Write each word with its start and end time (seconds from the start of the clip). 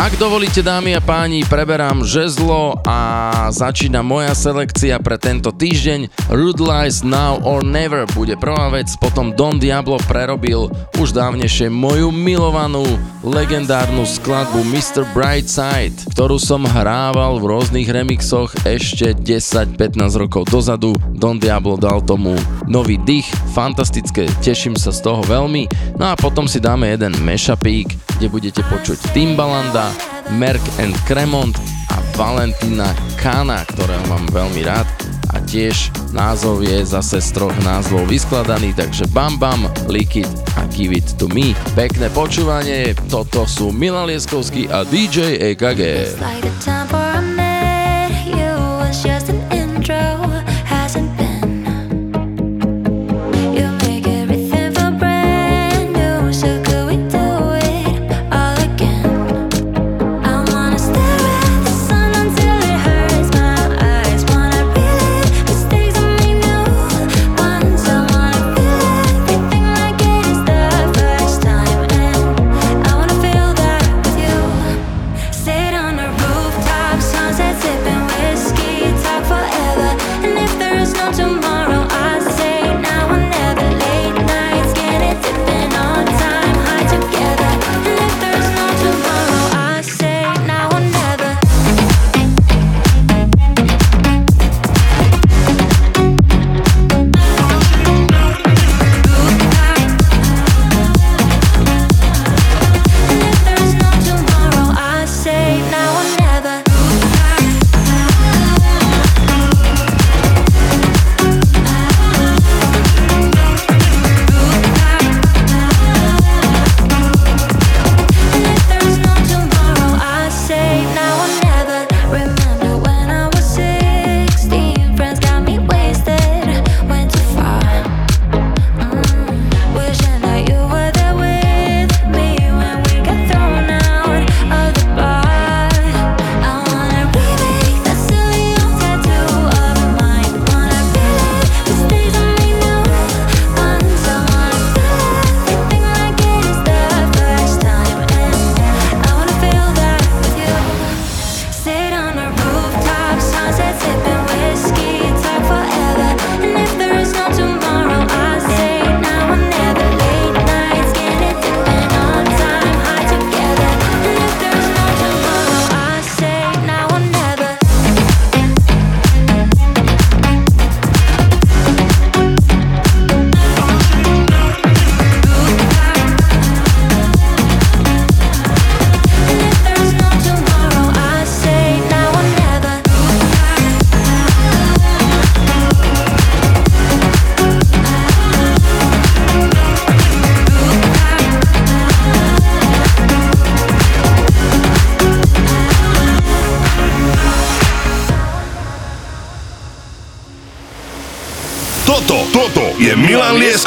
Ak 0.00 0.16
dovolíte 0.16 0.64
dámy 0.64 0.96
a 0.96 1.04
páni, 1.04 1.44
preberám 1.44 2.08
žezlo 2.08 2.72
a 2.88 2.98
začína 3.52 4.00
moja 4.00 4.32
selekcia 4.32 4.96
pre 4.96 5.20
tento 5.20 5.52
týždeň. 5.52 6.08
Rude 6.32 6.56
Lies 6.56 7.04
Now 7.04 7.36
or 7.44 7.60
Never 7.60 8.08
bude 8.16 8.32
prvá 8.40 8.72
vec, 8.72 8.88
potom 8.96 9.36
Don 9.36 9.60
Diablo 9.60 10.00
prerobil 10.08 10.72
už 10.96 11.12
dávnejšie 11.12 11.68
moju 11.68 12.08
milovanú 12.08 12.80
legendárnu 13.20 14.08
skladbu 14.08 14.64
Mr. 14.72 15.04
Brightside, 15.12 16.08
ktorú 16.16 16.40
som 16.40 16.64
hrával 16.64 17.36
v 17.36 17.52
rôznych 17.52 17.92
remixoch 17.92 18.56
ešte 18.64 19.12
10-15 19.12 19.76
rokov 20.16 20.48
dozadu. 20.48 20.96
Don 21.12 21.36
Diablo 21.36 21.76
dal 21.76 22.00
tomu 22.00 22.40
nový 22.64 22.96
dých, 23.04 23.28
fantastické, 23.52 24.24
teším 24.40 24.80
sa 24.80 24.96
z 24.96 25.04
toho 25.04 25.20
veľmi. 25.28 25.68
No 26.00 26.08
a 26.08 26.16
potom 26.16 26.48
si 26.48 26.56
dáme 26.56 26.88
jeden 26.88 27.12
mešapík, 27.20 28.16
kde 28.16 28.32
budete 28.32 28.64
počuť 28.64 29.12
Timbalanda, 29.12 29.89
Merk 30.34 30.62
and 30.78 30.94
Cremont 31.06 31.54
a 31.90 31.98
Valentina 32.14 32.94
Kana, 33.18 33.66
ktorého 33.66 34.02
mám 34.06 34.24
veľmi 34.30 34.62
rád 34.62 34.86
a 35.30 35.38
tiež 35.46 35.94
názov 36.10 36.66
je 36.66 36.82
zase 36.82 37.22
z 37.22 37.30
troch 37.38 37.54
názvov 37.62 38.10
vyskladaný, 38.10 38.74
takže 38.74 39.06
Bam 39.14 39.38
Bam, 39.38 39.70
Liquid 39.86 40.26
a 40.58 40.66
Give 40.74 40.98
It 40.98 41.06
To 41.22 41.30
Me. 41.30 41.54
Pekné 41.78 42.10
počúvanie, 42.10 42.98
toto 43.06 43.46
sú 43.46 43.70
Milan 43.70 44.10
Lieskovský 44.10 44.66
a 44.70 44.82
DJ 44.82 45.38
EKG. 45.54 46.14
Like 46.18 46.50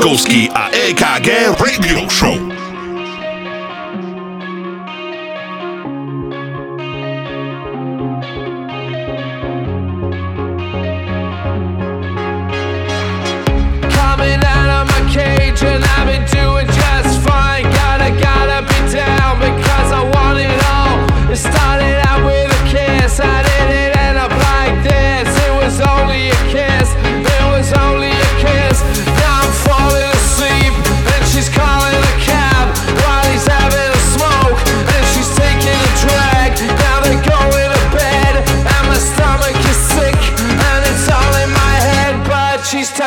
Leskovský 0.04 0.52
a 0.52 0.68
EKG 0.68 1.56
Radio 1.56 2.12
Show. 2.12 2.43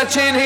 watching 0.07 0.35
here. 0.35 0.46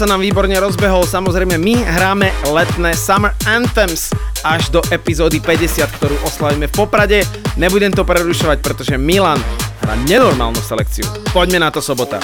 sa 0.00 0.08
nám 0.08 0.24
výborne 0.24 0.56
rozbehol, 0.56 1.04
samozrejme 1.04 1.60
my 1.60 1.84
hráme 1.84 2.32
letné 2.48 2.96
Summer 2.96 3.36
Anthems 3.44 4.08
až 4.40 4.72
do 4.72 4.80
epizódy 4.88 5.44
50, 5.44 5.76
ktorú 6.00 6.16
oslavíme 6.24 6.72
v 6.72 6.72
Poprade. 6.72 7.20
Nebudem 7.60 7.92
to 7.92 8.08
prerušovať, 8.08 8.64
pretože 8.64 8.96
Milan 8.96 9.36
hrá 9.84 10.00
nenormálnu 10.08 10.56
selekciu. 10.64 11.04
Poďme 11.36 11.60
na 11.60 11.68
to 11.68 11.84
sobota. 11.84 12.16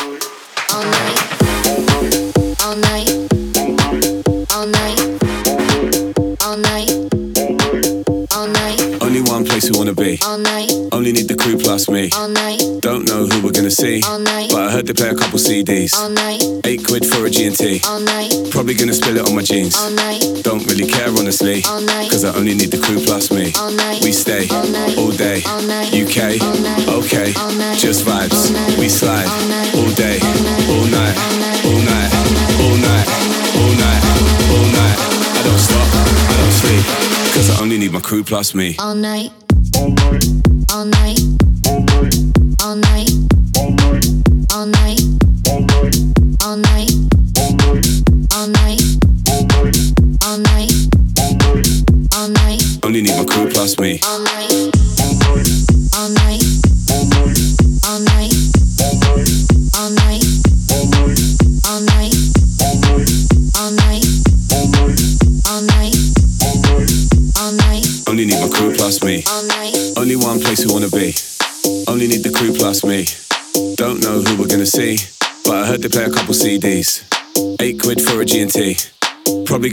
Only 9.05 9.21
one 9.29 9.45
place 9.45 9.69
we 9.69 9.77
wanna 9.77 9.93
be. 9.93 10.17
Only 10.97 11.13
need 11.13 11.29
the 11.29 11.37
crew 11.37 11.61
plus 11.61 11.93
me. 11.93 12.09
Don't 12.81 13.05
know 13.05 13.29
who 13.29 13.45
we're 13.45 13.53
gonna 13.53 13.69
see. 13.69 14.01
But 14.01 14.65
I 14.65 14.73
heard 14.73 14.89
they 14.89 14.97
play 14.97 15.13
a 15.13 15.19
couple 15.19 15.37
CDs. 15.37 15.93
Eight 16.67 16.85
quid 16.85 17.07
for 17.07 17.25
a 17.27 17.31
G&T. 17.31 17.81
all 17.87 18.01
night, 18.01 18.35
Probably 18.51 18.75
gonna 18.75 18.93
spill 18.93 19.17
it 19.17 19.29
on 19.29 19.37
my 19.37 19.43
jeans. 19.43 19.77
all 19.77 19.91
night, 19.91 20.21
Don't 20.43 20.67
really 20.67 20.87
care 20.87 21.09
honestly. 21.11 21.63
all 21.65 21.81
night, 21.81 22.11
Cause 22.11 22.25
I 22.25 22.35
only 22.35 22.55
need 22.55 22.73
the 22.73 22.79
crew 22.79 22.99
plus 22.99 23.31
me. 23.31 23.53
all 23.55 23.71
night, 23.71 24.03
We 24.03 24.11
stay 24.11 24.49
all 24.51 24.67
night, 24.67 24.99
all 24.99 25.13
day. 25.13 25.43
all 25.47 25.63
night, 25.63 25.95
UK, 25.95 26.43
all 26.43 26.59
night, 26.59 26.89
okay. 26.89 27.33
all 27.39 27.53
night, 27.53 27.79
Just 27.79 28.05
vibes. 28.05 28.35
all 28.35 28.51
night, 28.53 28.79
We 28.79 28.89
slide 28.89 29.27
all 29.31 29.47
night, 29.47 29.75
all 29.79 29.91
day, 29.95 30.19
all 30.67 30.87
night, 30.91 31.17
all 31.23 31.39
night, 31.39 31.63
all 31.63 31.81
night, 31.87 32.11
all 32.59 32.77
night, 32.83 33.07
all 33.55 33.63
all 33.63 33.73
night, 33.79 34.03
all 34.03 34.27
night, 34.27 34.37
all 34.51 34.67
night. 34.75 34.99
I 35.39 35.43
don't 35.47 35.63
stop, 35.63 35.87
I 35.87 36.35
don't 36.41 36.57
sleep. 36.63 36.85
Cause 37.35 37.49
I 37.51 37.63
only 37.63 37.79
need 37.79 37.93
my 37.93 38.01
crew 38.01 38.25
plus 38.25 38.55
me. 38.57 38.75
all 38.81 38.95
night, 38.97 39.31
all 39.79 39.91
night, 39.91 40.25
all 40.75 40.85
night, 40.85 41.21
all 42.65 42.75
night, 42.75 43.11
all 43.55 43.71
night, 43.71 44.05
all 44.53 44.67
night, 44.67 45.01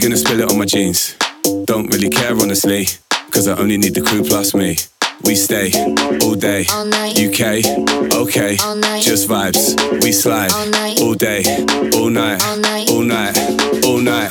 gonna 0.04 0.16
spill 0.18 0.40
it 0.40 0.50
on 0.50 0.58
my 0.58 0.66
jeans. 0.66 1.16
Don't 1.64 1.86
really 1.90 2.10
care 2.10 2.32
honestly, 2.32 2.86
cause 3.30 3.48
I 3.48 3.56
only 3.56 3.78
need 3.78 3.94
the 3.94 4.02
crew 4.02 4.22
plus 4.22 4.54
me. 4.54 4.76
We 5.24 5.34
stay 5.34 5.72
all 6.20 6.34
day, 6.34 6.66
All. 6.92 7.16
UK, 7.16 7.64
okay, 8.12 8.56
just 9.00 9.26
vibes. 9.30 9.72
We 10.02 10.12
slide 10.12 10.52
All 10.52 10.66
all 11.00 11.14
day, 11.14 11.42
all 11.96 12.10
night, 12.10 12.42
all 12.44 12.56
night, 12.58 12.90
All 12.90 13.02
night. 13.02 13.38
all 13.86 13.98
night, 13.98 14.30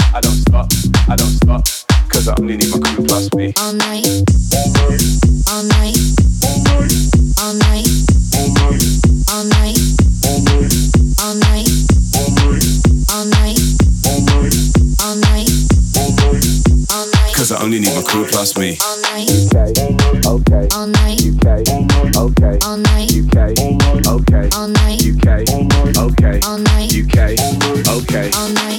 I 0.13 0.19
don't 0.19 0.33
stop, 0.33 0.67
I 1.07 1.15
don't 1.15 1.29
stop, 1.29 1.63
cause 2.09 2.27
I 2.27 2.35
only 2.39 2.57
need 2.57 2.69
my 2.71 2.79
crew 2.79 3.05
plus 3.05 3.33
me. 3.33 3.53
All 3.59 3.71
night. 3.71 4.05
All 4.05 4.89
night. 4.91 5.07
All 5.47 5.63
night. 5.63 5.97
All 7.39 7.53
night. 7.55 7.87
All 9.31 9.43
night. 9.45 9.77
All 11.21 11.35
night. 11.35 11.67
All 12.15 12.29
moon, 12.35 12.59
all 13.09 13.25
night. 13.25 13.59
All 14.05 14.25
moon, 15.15 16.41
all 16.91 17.07
night. 17.07 17.33
Cause 17.33 17.51
I 17.53 17.63
only 17.63 17.79
need 17.79 17.95
my 17.95 18.01
crew 18.03 18.25
plus 18.25 18.57
me. 18.57 18.77
All 18.83 18.97
night. 19.01 19.29
Okay, 20.25 20.67
All 20.75 20.87
night. 20.87 21.21
UK, 21.23 21.45
okay, 22.17 22.57
All 22.65 22.77
night. 22.77 23.11
UK, 23.15 23.37
okay, 24.07 24.49
All 24.55 24.67
night. 24.67 24.99
UK, 25.01 25.27
okay, 25.97 26.39
All 26.43 26.57
night. 26.57 26.91
UK, 26.91 27.17
opäť 27.87 28.70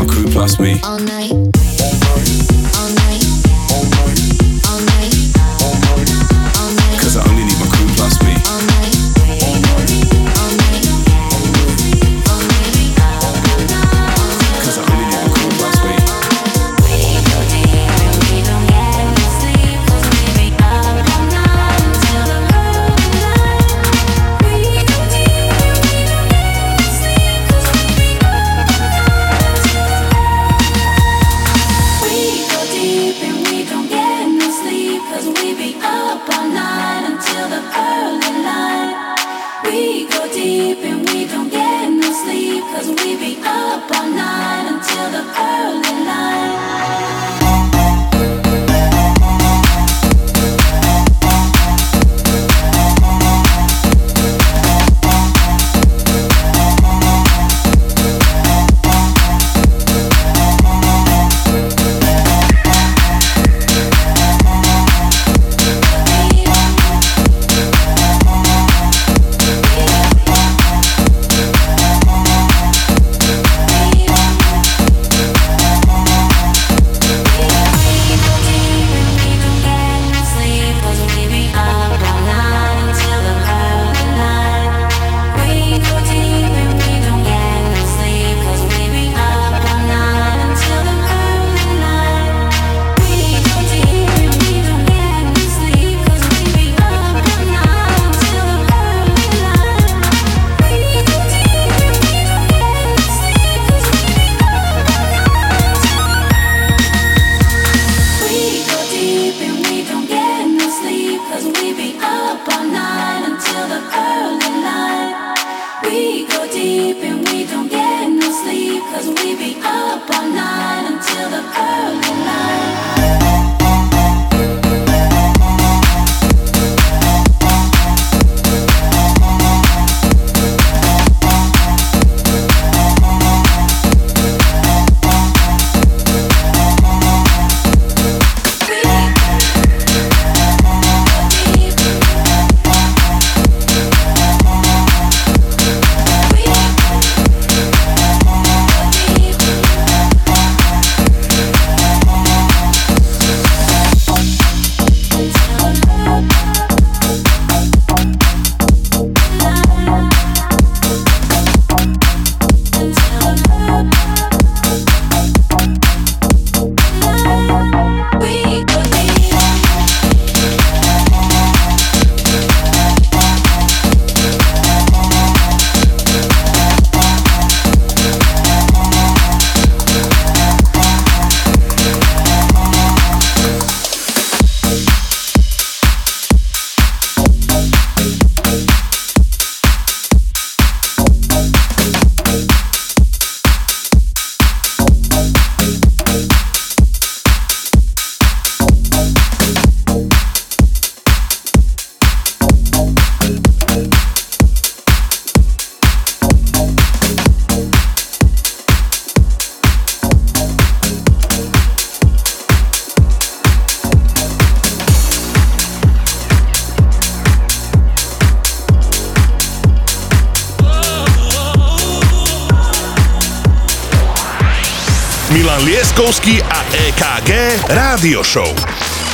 my 0.00 0.06
crew 0.06 0.26
plus 0.30 0.58
me. 0.58 0.80
All 0.82 0.98
night. 0.98 1.59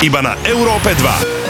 iba 0.06 0.22
na 0.22 0.38
Európe 0.46 0.94
2. 0.94 1.45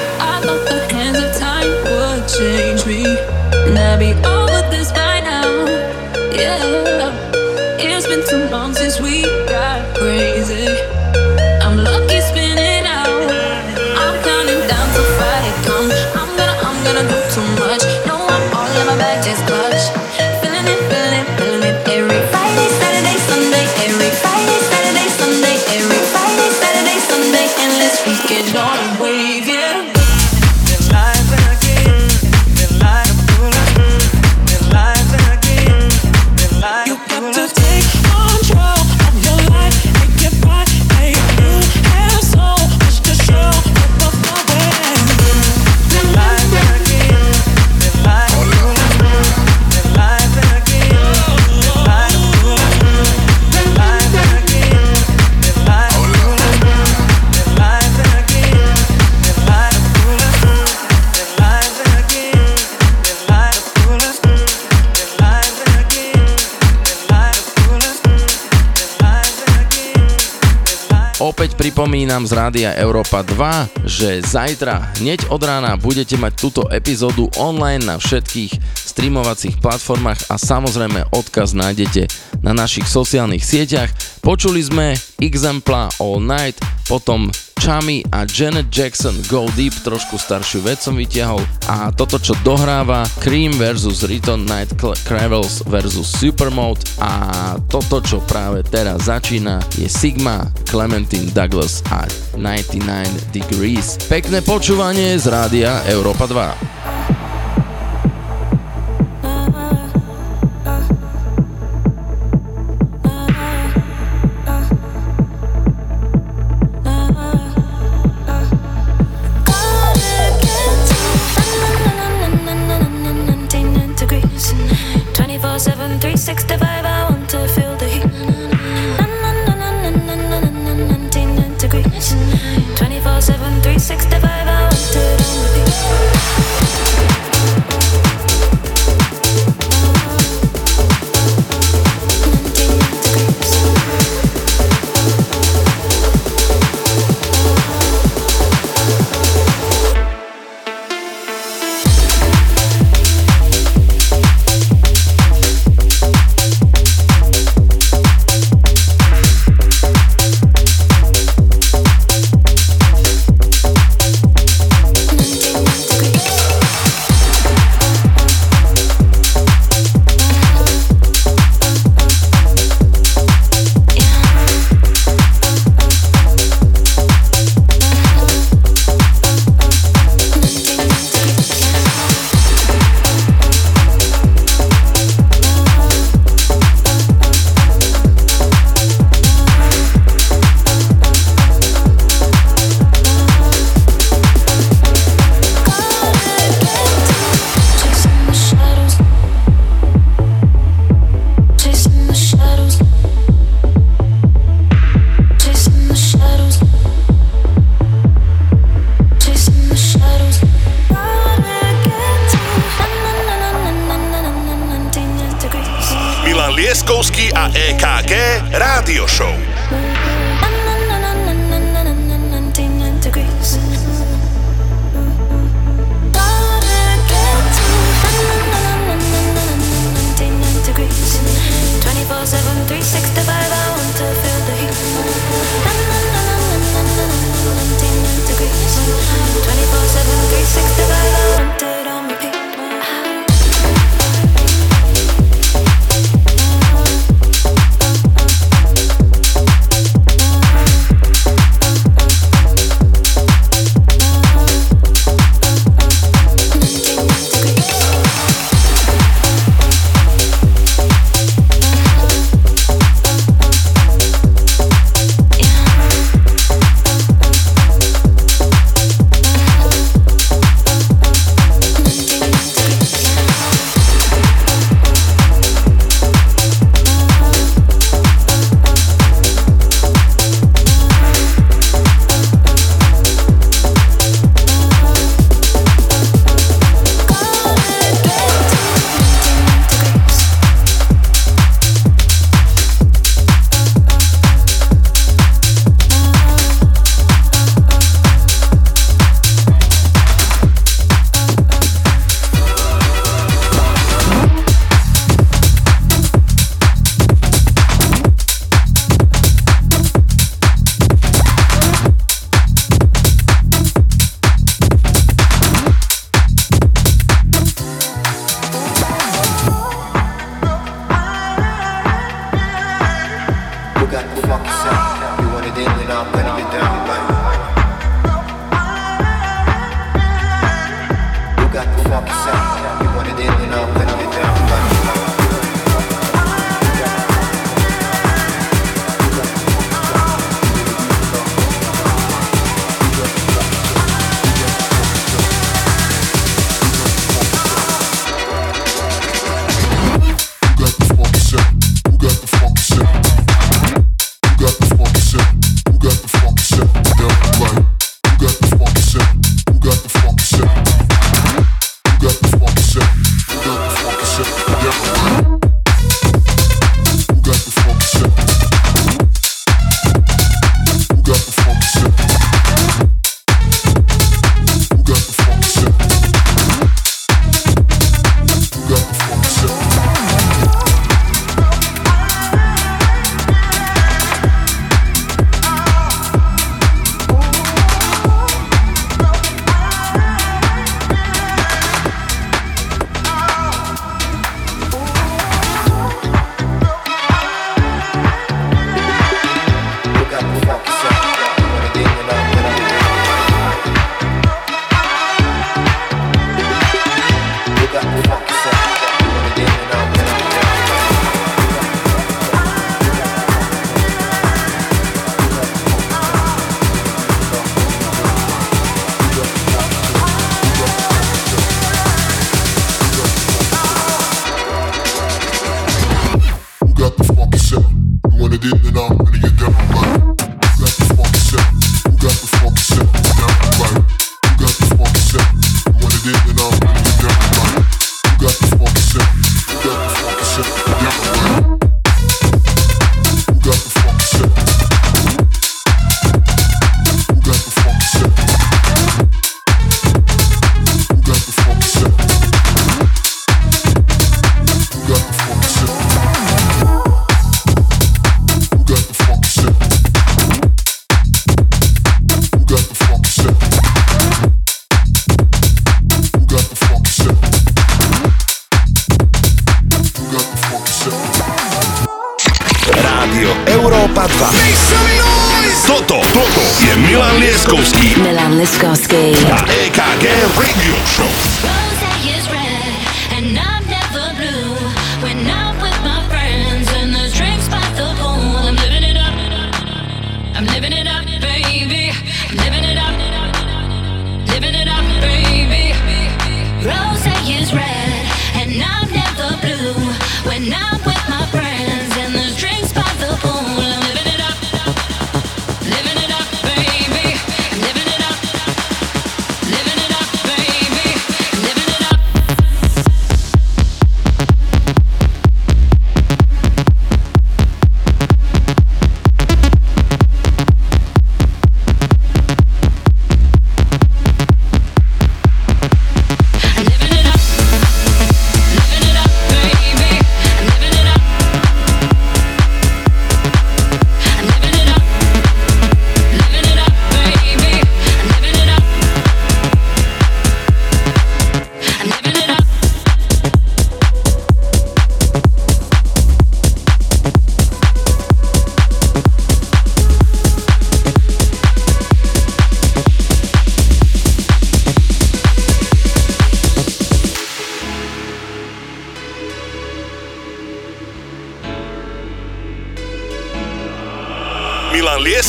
pripomínam 72.07 72.31
z 72.31 72.39
Rádia 72.39 72.71
Európa 72.79 73.27
2, 73.27 73.83
že 73.83 74.23
zajtra 74.23 74.95
hneď 75.03 75.27
od 75.27 75.43
rána 75.43 75.75
budete 75.75 76.15
mať 76.15 76.39
túto 76.39 76.63
epizódu 76.71 77.27
online 77.35 77.83
na 77.83 77.99
všetkých 77.99 78.63
streamovacích 78.79 79.59
platformách 79.59 80.31
a 80.31 80.39
samozrejme 80.39 81.11
odkaz 81.11 81.59
nájdete 81.59 82.07
na 82.47 82.55
našich 82.55 82.87
sociálnych 82.87 83.43
sieťach. 83.43 83.91
Počuli 84.23 84.63
sme 84.63 84.95
Exempla 85.19 85.91
All 85.99 86.23
Night, 86.23 86.63
potom 86.87 87.27
Chami 87.67 87.99
a 88.15 88.23
Janet 88.31 88.71
Jackson 88.71 89.19
Go 89.27 89.51
Deep, 89.59 89.75
trošku 89.83 90.23
staršiu 90.23 90.63
vec 90.63 90.79
som 90.79 90.95
vytiahol 90.95 91.43
a 91.67 91.91
toto 91.91 92.15
čo 92.15 92.39
dohráva 92.47 93.03
Cream 93.19 93.51
versus 93.59 94.07
Return 94.07 94.47
Night 94.47 94.71
Cravels 95.03 95.67
versus 95.67 96.07
Supermode 96.07 96.87
a 97.03 97.59
toto 97.67 97.99
čo 97.99 98.23
práve 98.23 98.63
teraz 98.63 99.11
začína 99.11 99.59
je 99.75 99.91
Sigma, 99.91 100.47
Clementine 100.71 101.27
Douglas 101.35 101.83
a 101.91 102.07
99 102.39 103.35
Degrees. 103.35 103.99
Pekné 104.07 104.47
počúvanie 104.47 105.19
z 105.19 105.27
rádia 105.27 105.83
Európa 105.91 106.31
2. 106.31 106.86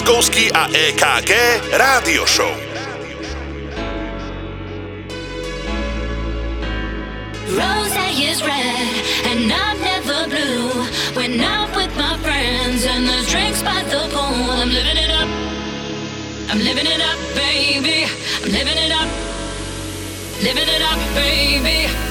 Rakovský 0.08 0.48
a 0.56 0.72
EKG 0.72 1.32
Rádio 1.76 2.24
Show. 2.24 2.56
Rose 7.52 8.08
is 8.15 8.39
red 8.39 8.88
and 9.28 9.52
I'm 9.52 9.76
never 9.84 10.32
blue. 10.32 10.72
When 11.12 11.43
I'm 11.43 11.67
with 11.76 11.91
my 12.00 12.15
friends 12.24 12.88
and 12.88 13.04
there's 13.04 13.28
drinks 13.28 13.60
by 13.60 13.84
the 13.91 14.08
pool 14.08 14.48
I'm 14.56 14.72
living 14.72 14.96
it 14.96 15.12
up, 15.12 15.28
I'm 16.56 16.63
living 16.63 16.88
it 16.88 17.04
up, 17.04 17.20
baby. 17.36 18.08
I'm 18.08 18.48
living 18.48 18.80
it 18.80 18.96
up, 18.96 19.12
living 20.39 20.72
it 20.72 20.84
up, 20.88 21.00
baby. 21.20 22.07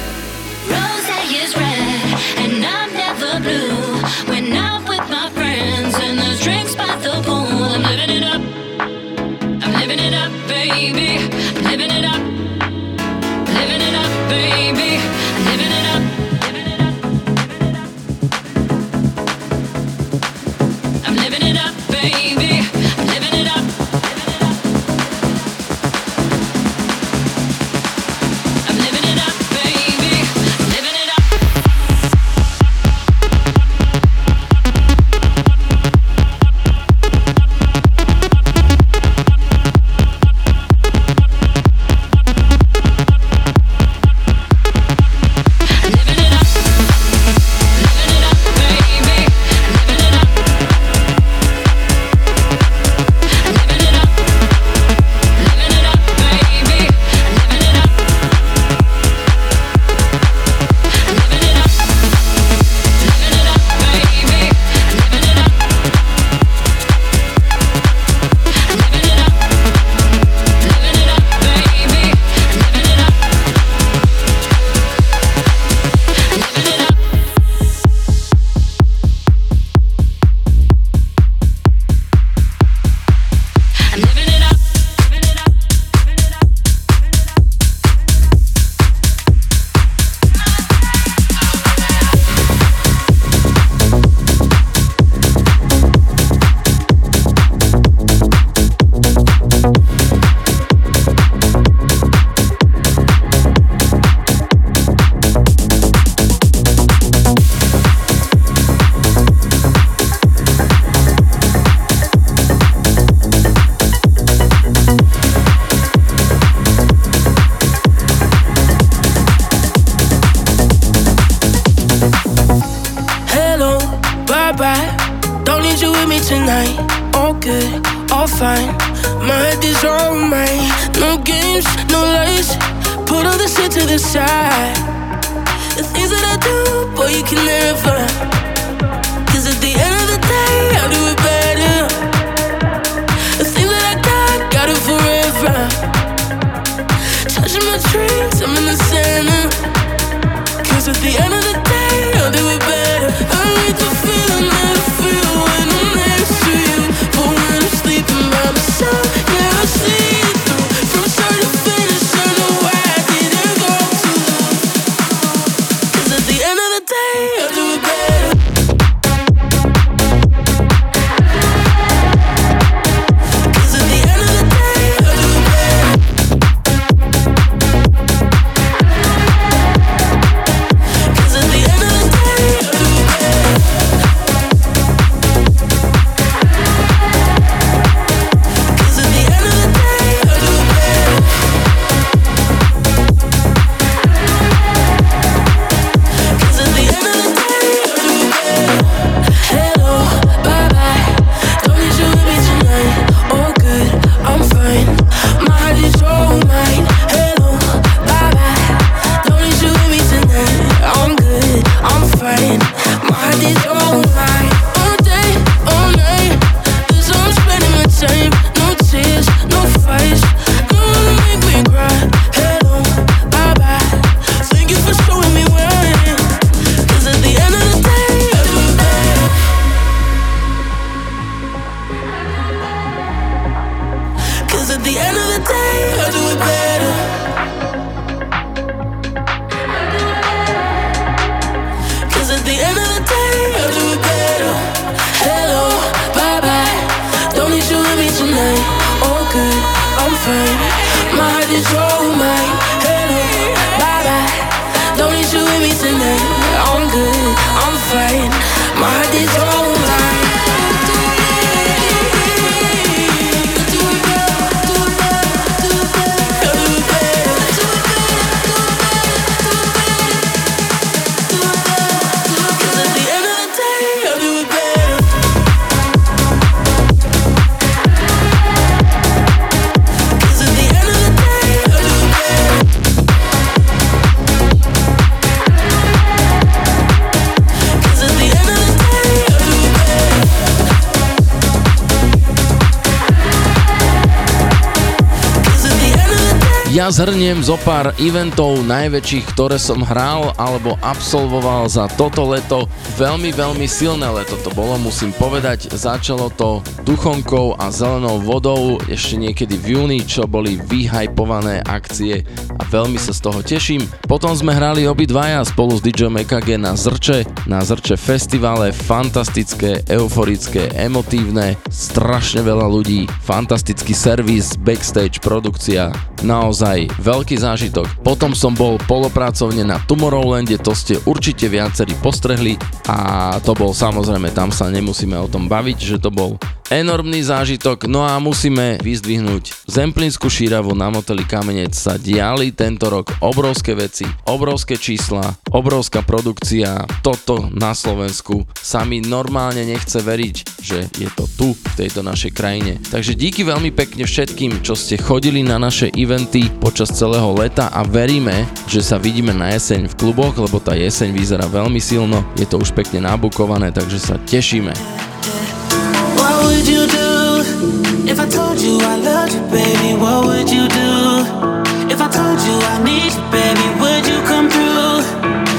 Zo 297.46 297.54
pár 297.62 297.94
eventov 298.02 298.66
najväčších, 298.66 299.30
ktoré 299.30 299.54
som 299.54 299.78
hral 299.86 300.34
alebo 300.34 300.74
absolvoval 300.82 301.70
za 301.70 301.86
toto 301.94 302.26
leto. 302.26 302.66
Veľmi, 302.98 303.30
veľmi 303.30 303.70
silné 303.70 304.10
leto 304.10 304.34
to 304.42 304.50
bolo, 304.50 304.74
musím 304.82 305.14
povedať. 305.14 305.70
Začalo 305.70 306.26
to 306.34 306.58
duchonkou 306.82 307.54
a 307.54 307.70
zelenou 307.70 308.18
vodou 308.18 308.82
ešte 308.90 309.14
niekedy 309.14 309.62
v 309.62 309.78
júni, 309.78 310.02
čo 310.02 310.26
boli 310.26 310.58
vyhajpované 310.58 311.62
akcie 311.62 312.26
a 312.50 312.66
veľmi 312.66 312.98
sa 312.98 313.14
z 313.14 313.22
toho 313.22 313.38
teším. 313.46 313.86
Potom 314.10 314.34
sme 314.34 314.50
hrali 314.50 314.82
obidvaja 314.90 315.46
spolu 315.46 315.78
s 315.78 315.86
DJom 315.86 316.18
EKG 316.26 316.58
na 316.58 316.74
Zrče, 316.74 317.46
na 317.46 317.62
Zrče 317.62 317.94
festivale, 317.94 318.74
fantastické, 318.74 319.86
euforické, 319.86 320.74
emotívne, 320.74 321.54
strašne 321.70 322.42
veľa 322.42 322.66
ľudí, 322.66 323.06
fantastický 323.22 323.94
servis, 323.94 324.58
backstage, 324.58 325.22
produkcia, 325.22 325.94
naozaj 326.26 326.90
veľký 326.98 327.38
zážitok. 327.38 328.02
Potom 328.02 328.34
som 328.34 328.50
bol 328.52 328.76
polopracovne 328.90 329.62
na 329.62 329.78
Tomorrowlande, 329.86 330.58
to 330.58 330.74
ste 330.74 330.98
určite 331.06 331.46
viacerí 331.46 331.94
postrehli 332.02 332.58
a 332.90 333.38
to 333.40 333.54
bol 333.54 333.70
samozrejme, 333.70 334.34
tam 334.34 334.50
sa 334.50 334.66
nemusíme 334.66 335.14
o 335.14 335.30
tom 335.30 335.46
baviť, 335.46 335.78
že 335.78 335.96
to 336.02 336.10
bol 336.10 336.34
enormný 336.66 337.22
zážitok, 337.22 337.86
no 337.86 338.02
a 338.02 338.18
musíme 338.18 338.82
vyzdvihnúť 338.82 339.70
Zemplínsku 339.70 340.26
šíravu 340.26 340.74
na 340.74 340.90
moteli 340.90 341.22
Kamenec. 341.22 341.78
Sa 341.78 341.94
diali 341.94 342.50
tento 342.50 342.90
rok 342.90 343.14
obrovské 343.22 343.78
veci, 343.78 344.02
obrovské 344.26 344.74
čísla, 344.74 345.22
obrovská 345.54 346.02
produkcia, 346.02 346.82
toto 347.06 347.46
na 347.54 347.70
Slovensku 347.70 348.42
sa 348.58 348.82
mi 348.82 348.98
normálne 348.98 349.62
nechce 349.62 350.02
veriť, 350.02 350.55
že 350.66 350.90
je 350.98 351.06
to 351.14 351.30
tu, 351.38 351.54
v 351.54 351.74
tejto 351.78 352.02
našej 352.02 352.34
krajine. 352.34 352.82
Takže 352.90 353.14
díky 353.14 353.46
veľmi 353.46 353.70
pekne 353.70 354.02
všetkým, 354.02 354.66
čo 354.66 354.74
ste 354.74 354.98
chodili 354.98 355.46
na 355.46 355.62
naše 355.62 355.94
eventy 355.94 356.50
počas 356.58 356.90
celého 356.90 357.30
leta 357.38 357.70
a 357.70 357.86
veríme, 357.86 358.50
že 358.66 358.82
sa 358.82 358.98
vidíme 358.98 359.30
na 359.30 359.54
jeseň 359.54 359.86
v 359.86 359.94
kluboch, 359.94 360.34
lebo 360.34 360.58
tá 360.58 360.74
jeseň 360.74 361.14
vyzerá 361.14 361.46
veľmi 361.46 361.78
silno, 361.78 362.26
je 362.34 362.50
to 362.50 362.58
už 362.58 362.74
pekne 362.74 363.06
nabukované, 363.06 363.70
takže 363.70 364.02
sa 364.02 364.18
tešíme. 364.26 364.74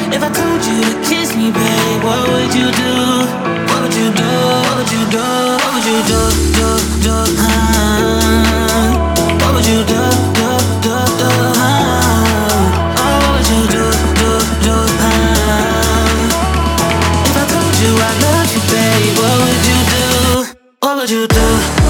If 0.09 0.23
I 0.23 0.29
told 0.31 0.63
you 0.65 0.81
to 0.81 0.93
kiss 1.03 1.35
me, 1.35 1.51
baby, 1.51 1.93
what 2.03 2.29
would 2.29 2.55
you 2.55 2.71
do? 2.71 3.56
You 3.97 4.13
do? 4.13 4.23
What 4.23 4.77
would 4.77 4.91
you 4.91 5.03
do? 5.09 5.17
What 5.17 5.73
would 5.73 5.85
you 5.85 5.99
do? 6.05 6.21
Do 6.53 6.67
do? 7.01 7.15
What 9.41 9.51
would 9.55 9.65
you 9.65 9.81
do? 9.91 10.01
Do 10.37 10.49
do 10.85 10.95
do? 11.17 11.29
Oh, 13.01 13.15
what 13.17 13.31
would 13.33 13.47
you 13.49 13.61
do? 13.73 13.83
Do 14.21 14.29
do? 14.65 14.75
If 17.25 17.35
I 17.41 17.45
told 17.49 17.75
you 17.81 17.91
I 17.97 18.13
you, 18.53 18.61
babe, 18.69 19.17
what 19.17 19.35
would 19.41 19.65
you 19.65 19.79
do? 19.93 20.05
What 20.79 20.93
would 20.97 21.09
you 21.09 21.23
do? 21.27 21.86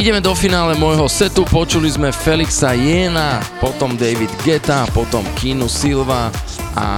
Ideme 0.00 0.24
do 0.24 0.32
finále 0.32 0.80
môjho 0.80 1.04
setu, 1.12 1.44
počuli 1.44 1.92
sme 1.92 2.08
Felixa 2.08 2.72
Jena, 2.72 3.36
potom 3.60 4.00
David 4.00 4.32
Geta, 4.40 4.88
potom 4.96 5.20
Kinu 5.36 5.68
Silva 5.68 6.32
a 6.72 6.88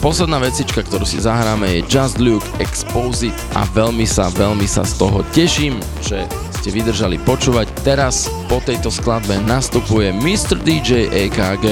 posledná 0.00 0.40
vecička, 0.40 0.80
ktorú 0.80 1.04
si 1.04 1.20
zahráme 1.20 1.68
je 1.68 1.84
Just 1.84 2.16
Luke 2.16 2.48
Exposit 2.56 3.36
a 3.52 3.68
veľmi 3.76 4.08
sa, 4.08 4.32
veľmi 4.32 4.64
sa 4.64 4.88
z 4.88 4.92
toho 4.96 5.20
teším, 5.36 5.84
že 6.00 6.24
ste 6.56 6.72
vydržali 6.72 7.20
počúvať. 7.28 7.68
Teraz 7.84 8.32
po 8.48 8.56
tejto 8.64 8.88
skladbe 8.88 9.36
nastupuje 9.44 10.08
Mr. 10.08 10.64
DJ 10.64 11.12
EKG. 11.28 11.68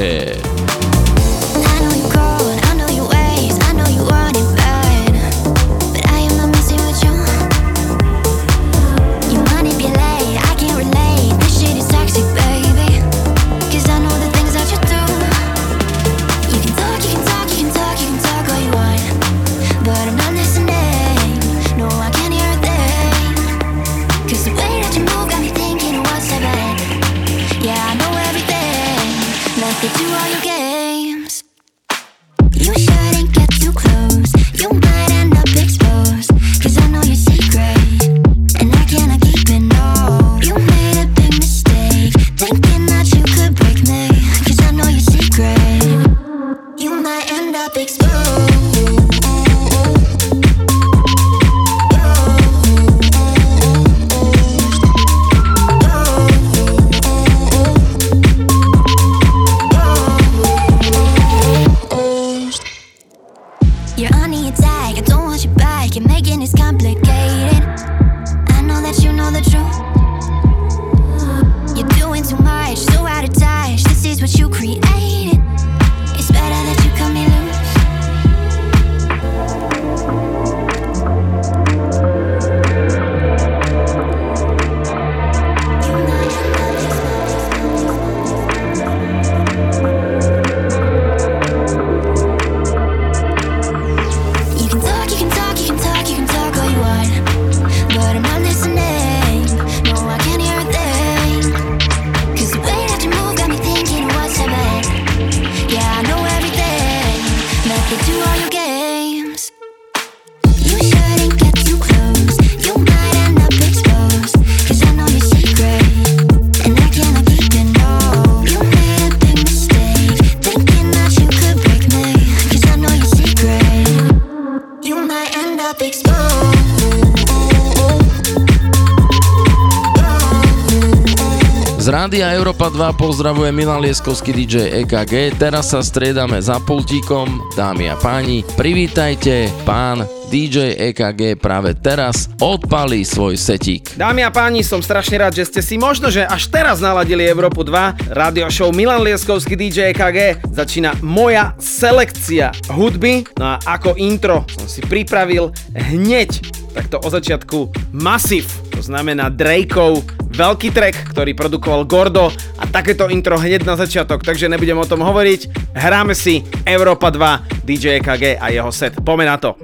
pozdravuje 133.08 133.48
Milan 133.56 133.80
Lieskovský 133.80 134.36
DJ 134.36 134.84
EKG. 134.84 135.40
Teraz 135.40 135.72
sa 135.72 135.80
striedame 135.80 136.44
za 136.44 136.60
pultíkom, 136.60 137.40
dámy 137.56 137.88
a 137.88 137.96
páni. 137.96 138.44
Privítajte, 138.52 139.48
pán 139.64 140.04
DJ 140.28 140.76
EKG 140.92 141.40
práve 141.40 141.72
teraz 141.72 142.28
odpalí 142.36 143.08
svoj 143.08 143.40
setík. 143.40 143.96
Dámy 143.96 144.28
a 144.28 144.28
páni, 144.28 144.60
som 144.60 144.84
strašne 144.84 145.24
rád, 145.24 145.32
že 145.32 145.48
ste 145.48 145.64
si 145.64 145.80
možno, 145.80 146.12
že 146.12 146.20
až 146.20 146.52
teraz 146.52 146.84
naladili 146.84 147.24
Európu 147.24 147.64
2. 147.64 148.12
Radio 148.12 148.52
show 148.52 148.68
Milan 148.76 149.00
Lieskovský 149.00 149.56
DJ 149.56 149.96
EKG 149.96 150.44
začína 150.52 150.92
moja 151.00 151.56
selekcia 151.56 152.52
hudby. 152.68 153.24
No 153.40 153.56
a 153.56 153.80
ako 153.80 153.96
intro 153.96 154.44
som 154.52 154.68
si 154.68 154.84
pripravil 154.84 155.48
hneď 155.72 156.44
takto 156.76 157.00
o 157.00 157.08
začiatku 157.08 157.72
Massive, 157.96 158.52
to 158.68 158.84
znamená 158.84 159.32
Drakeov 159.32 160.04
veľký 160.28 160.70
track, 160.70 161.10
ktorý 161.10 161.32
produkoval 161.34 161.82
Gordo 161.88 162.30
takéto 162.78 163.10
intro 163.10 163.34
hneď 163.34 163.66
na 163.66 163.74
začiatok, 163.74 164.22
takže 164.22 164.46
nebudem 164.46 164.78
o 164.78 164.86
tom 164.86 165.02
hovoriť. 165.02 165.74
Hráme 165.74 166.14
si 166.14 166.46
Europa 166.62 167.10
2 167.10 167.66
DJ 167.66 167.98
EKG 167.98 168.38
a 168.38 168.54
jeho 168.54 168.70
set. 168.70 168.94
Pome 169.02 169.26
na 169.26 169.34
to. 169.34 169.58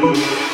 thank 0.00 0.26
you 0.26 0.49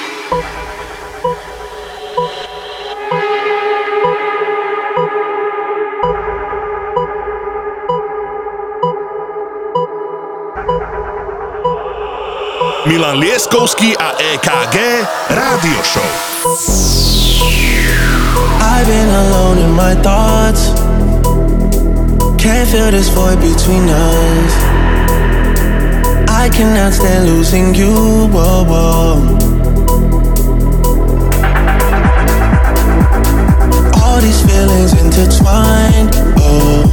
Milan 12.86 13.18
Lieskovský 13.18 13.98
a 13.98 14.14
EKG 14.14 14.76
Rádio 15.34 15.80
Show. 15.82 16.06
I've 18.62 18.86
been 18.86 19.10
alone 19.10 19.58
in 19.58 19.72
my 19.74 19.98
thoughts. 20.06 20.70
Can't 22.38 22.68
feel 22.70 22.94
this 22.94 23.10
void 23.10 23.42
between 23.42 23.90
us. 23.90 24.52
I 26.30 26.46
cannot 26.46 26.94
stand 26.94 27.26
losing 27.26 27.74
you. 27.74 28.30
Whoa, 28.30 28.62
whoa. 28.62 29.18
All 33.98 34.20
these 34.22 34.46
feelings 34.46 34.94
intertwined. 34.94 36.14
Oh, 36.38 36.86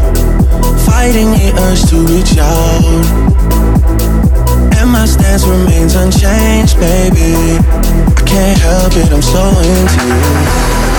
fighting 0.89 1.29
the 1.37 1.53
urge 1.69 1.85
to 1.93 2.01
reach 2.09 2.41
out. 2.41 3.72
And 4.83 4.91
my 4.91 5.05
stance 5.05 5.45
remains 5.47 5.95
unchanged, 5.95 6.77
baby. 6.77 7.57
I 7.57 8.23
can't 8.25 8.59
help 8.59 8.91
it, 8.97 9.13
I'm 9.13 9.21
so 9.21 9.39
into 9.61 10.07
you. 10.07 10.92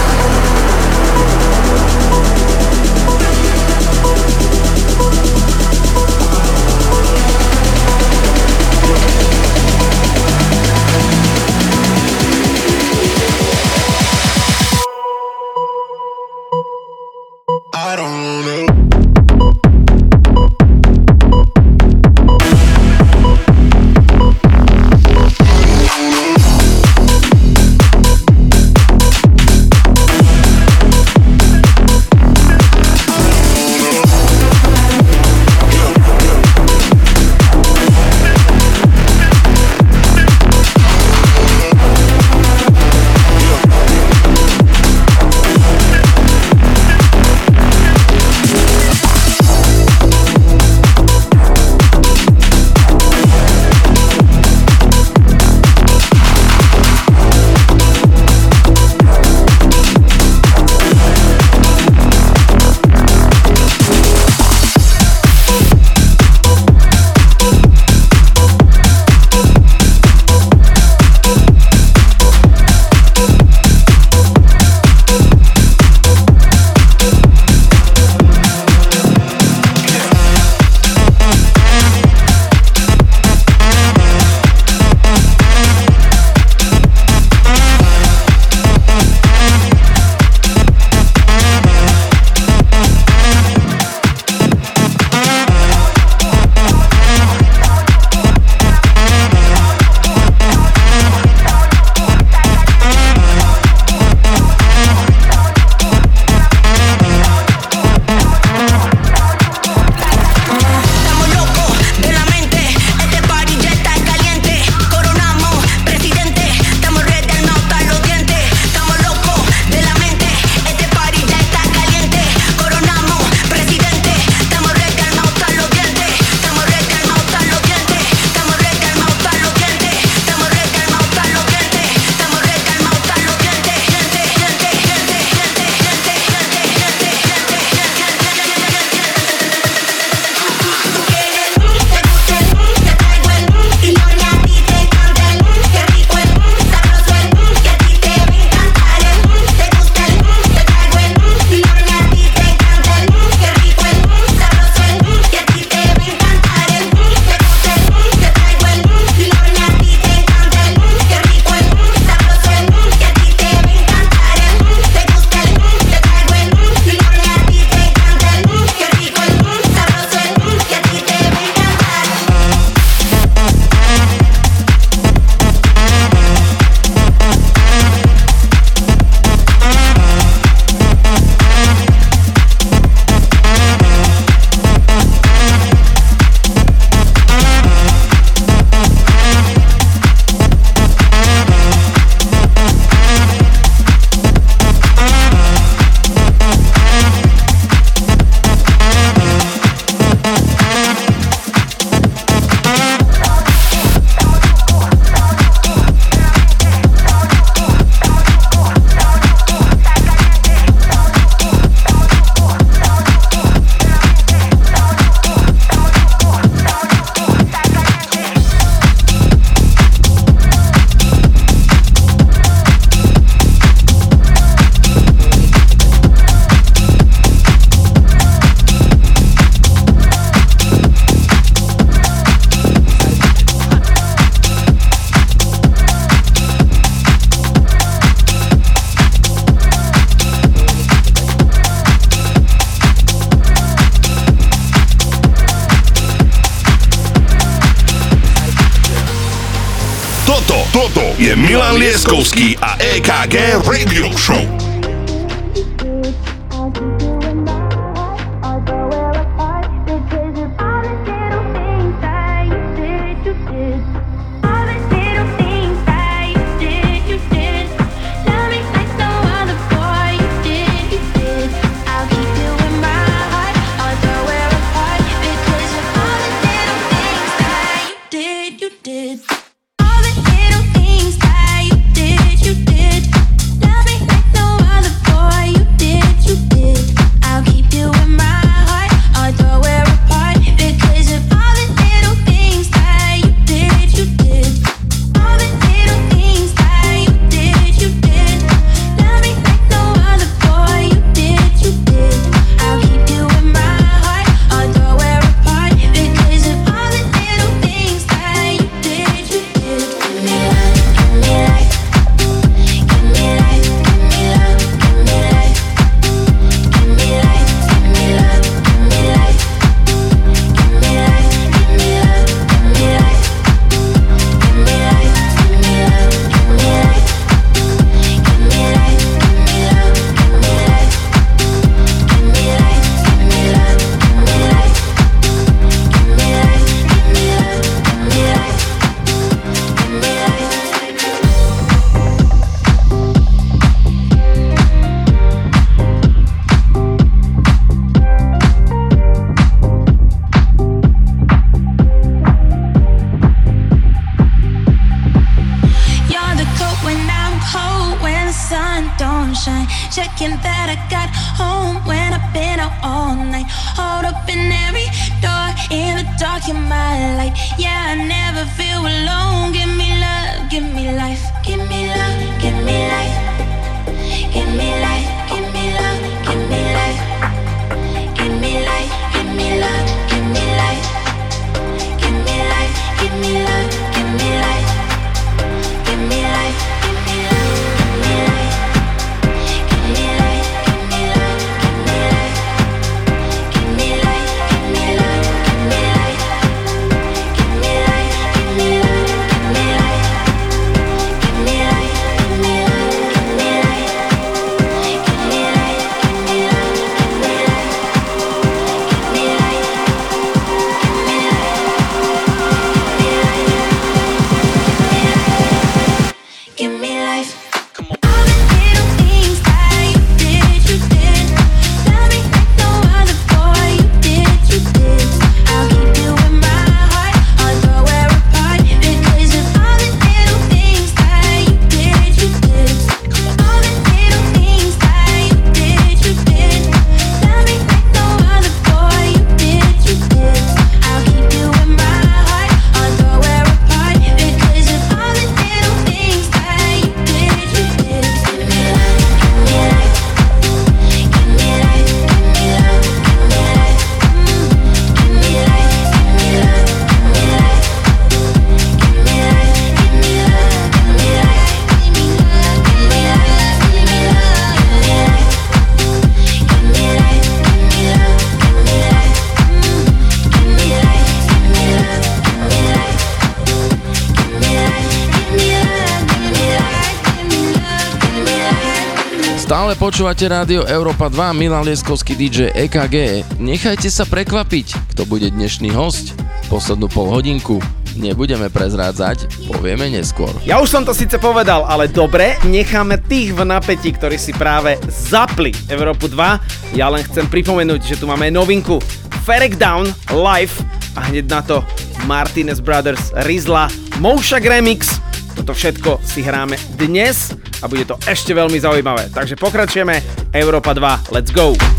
Počúvate 479.85 480.25
rádio 480.33 480.65
Európa 480.65 481.13
2, 481.13 481.37
Milan 481.37 481.69
Lieskovský 481.69 482.17
DJ 482.17 482.49
EKG. 482.57 483.21
Nechajte 483.37 483.93
sa 483.93 484.09
prekvapiť, 484.09 484.97
kto 484.97 485.05
bude 485.05 485.29
dnešný 485.29 485.77
host. 485.77 486.17
Poslednú 486.49 486.89
pol 486.89 487.13
hodinku 487.13 487.61
nebudeme 487.93 488.49
prezrádzať, 488.49 489.45
povieme 489.45 489.93
neskôr. 489.93 490.33
Ja 490.49 490.65
už 490.65 490.73
som 490.73 490.89
to 490.89 490.97
síce 490.97 491.21
povedal, 491.21 491.69
ale 491.69 491.93
dobre, 491.93 492.41
necháme 492.49 492.97
tých 492.97 493.37
v 493.37 493.45
napätí, 493.45 493.93
ktorí 493.93 494.17
si 494.17 494.33
práve 494.33 494.81
zapli 494.89 495.53
Európu 495.69 496.09
2. 496.09 496.81
Ja 496.81 496.89
len 496.89 497.05
chcem 497.05 497.29
pripomenúť, 497.29 497.85
že 497.85 498.01
tu 498.01 498.09
máme 498.09 498.33
novinku 498.33 498.81
Ferek 499.29 499.61
Down 499.61 499.93
Live 500.17 500.65
a 500.97 501.13
hneď 501.13 501.29
na 501.29 501.45
to 501.45 501.61
Martinez 502.09 502.65
Brothers 502.65 503.13
Rizla 503.29 503.69
Moušak 504.01 504.49
Remix. 504.49 504.97
Toto 505.37 505.53
všetko 505.53 506.01
si 506.01 506.25
hráme 506.25 506.57
dnes 506.81 507.37
a 507.65 507.69
bude 507.73 507.89
to 507.89 507.97
ešte 508.05 508.37
veľmi 508.37 508.61
zaujímavé. 508.61 509.09
Takže 509.09 509.41
pokračujeme. 509.41 510.05
Európa 510.37 510.77
2, 510.77 511.17
let's 511.17 511.33
go! 511.33 511.74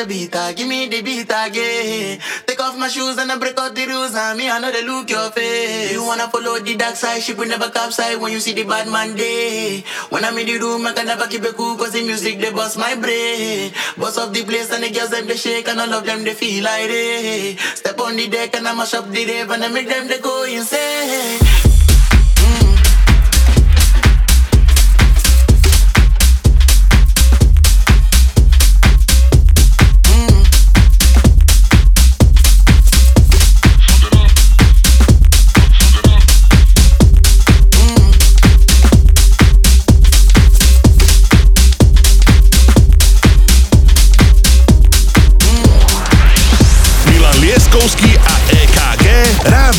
the 0.00 0.06
beat, 0.06 0.34
ah, 0.34 0.52
give 0.56 0.68
me 0.68 0.88
the 0.88 1.02
beat 1.02 1.28
again. 1.28 2.18
Take 2.46 2.60
off 2.60 2.76
my 2.78 2.88
shoes 2.88 3.18
and 3.18 3.30
I 3.30 3.38
break 3.38 3.58
out 3.58 3.74
the 3.74 3.86
rules, 3.86 4.14
and 4.14 4.38
me 4.38 4.48
I 4.48 4.58
know 4.58 4.70
they 4.72 4.84
look 4.84 5.10
your 5.10 5.30
face. 5.30 5.92
You 5.92 6.04
wanna 6.04 6.28
follow 6.28 6.58
the 6.58 6.76
dark 6.76 6.96
side, 6.96 7.22
ship 7.22 7.36
will 7.38 7.48
never 7.48 7.70
capsize 7.70 8.16
when 8.18 8.32
you 8.32 8.40
see 8.40 8.52
the 8.52 8.64
bad 8.64 8.88
man 8.88 9.16
day. 9.16 9.84
When 10.08 10.24
I'm 10.24 10.38
in 10.38 10.46
the 10.46 10.58
room, 10.58 10.86
I 10.86 10.92
can 10.92 11.06
never 11.06 11.26
keep 11.26 11.44
it 11.44 11.56
cool, 11.56 11.76
cause 11.76 11.92
the 11.92 12.02
music 12.02 12.40
they 12.40 12.52
bust 12.52 12.78
my 12.78 12.94
brain. 12.94 13.72
Bust 13.98 14.18
of 14.18 14.32
the 14.32 14.44
place 14.44 14.72
and 14.72 14.84
the 14.84 14.90
girls 14.90 15.10
them 15.10 15.26
they 15.26 15.36
shake, 15.36 15.68
and 15.68 15.80
all 15.80 15.92
of 15.92 16.04
them 16.04 16.24
they 16.24 16.34
feel 16.34 16.64
like 16.64 16.88
they. 16.88 17.56
Step 17.74 17.98
on 18.00 18.16
the 18.16 18.28
deck 18.28 18.56
and 18.56 18.68
I 18.68 18.74
mash 18.74 18.94
up 18.94 19.08
the 19.08 19.26
rave 19.26 19.50
and 19.50 19.64
I 19.64 19.68
make 19.68 19.88
them 19.88 20.08
they 20.08 20.20
go 20.20 20.44
insane. 20.44 21.69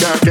dark 0.00 0.29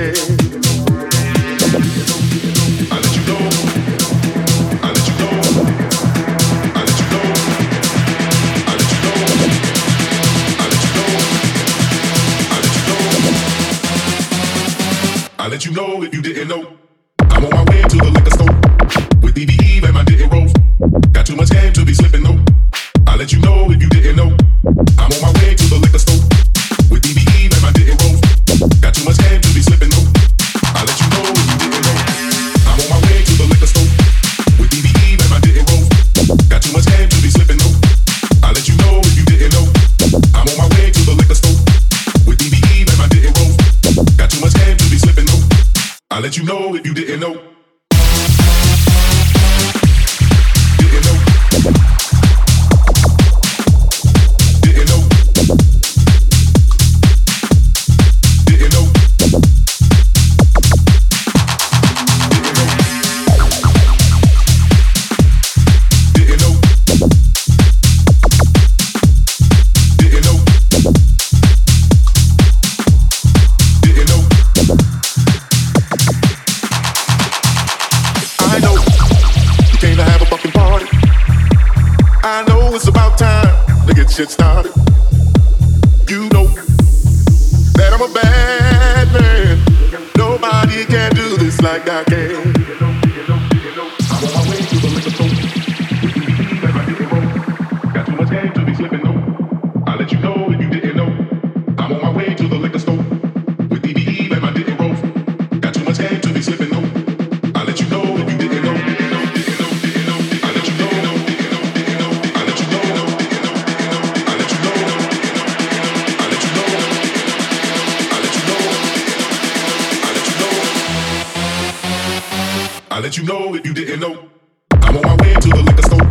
I'll 123.00 123.04
let 123.04 123.16
you 123.16 123.24
know 123.24 123.56
if 123.56 123.66
you 123.66 123.74
didn't 123.74 124.02
know. 124.02 124.28
I'm 124.74 124.98
on 124.98 125.04
my 125.04 125.16
way 125.24 125.34
to 125.34 125.48
the 125.48 125.64
liquor 125.64 125.88
store 125.88 126.04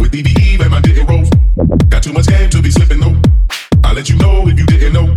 with 0.00 0.10
DBE 0.10 0.58
and 0.58 0.70
my 0.70 0.80
didn't 0.80 1.06
rose. 1.06 1.28
Got 1.90 2.02
too 2.02 2.14
much 2.14 2.28
game 2.28 2.48
to 2.48 2.62
be 2.62 2.70
slipping 2.70 3.00
though. 3.00 3.20
I'll 3.84 3.94
let 3.94 4.08
you 4.08 4.16
know 4.16 4.48
if 4.48 4.58
you 4.58 4.64
didn't 4.64 4.94
know. 4.94 5.12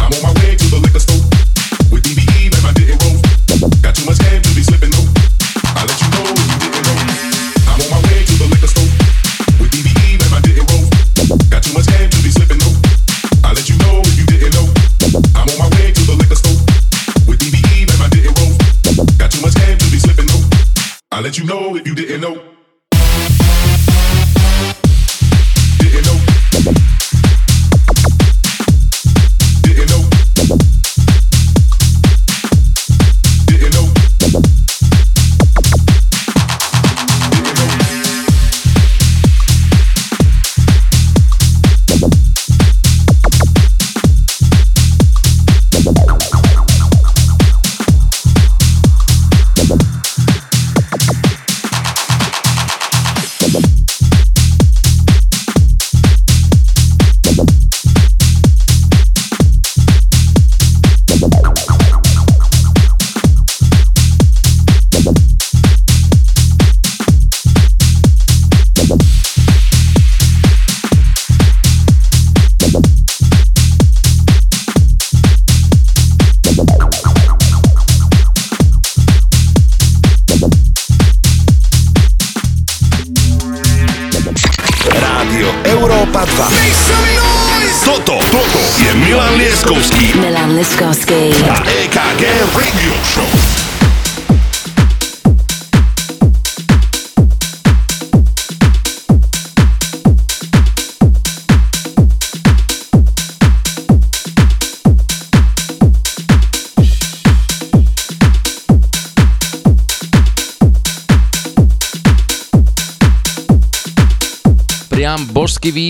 I'm 0.00 0.08
on 0.08 0.22
my 0.24 0.32
way 0.40 0.56
to 0.56 0.66
the 0.72 0.80
liquor 0.80 1.04
store 1.04 1.20
with 1.92 2.00
DBE 2.02 2.48
and 2.48 2.62
my 2.64 2.72
didn't 2.72 2.87
you 22.18 22.22
know. 22.22 22.57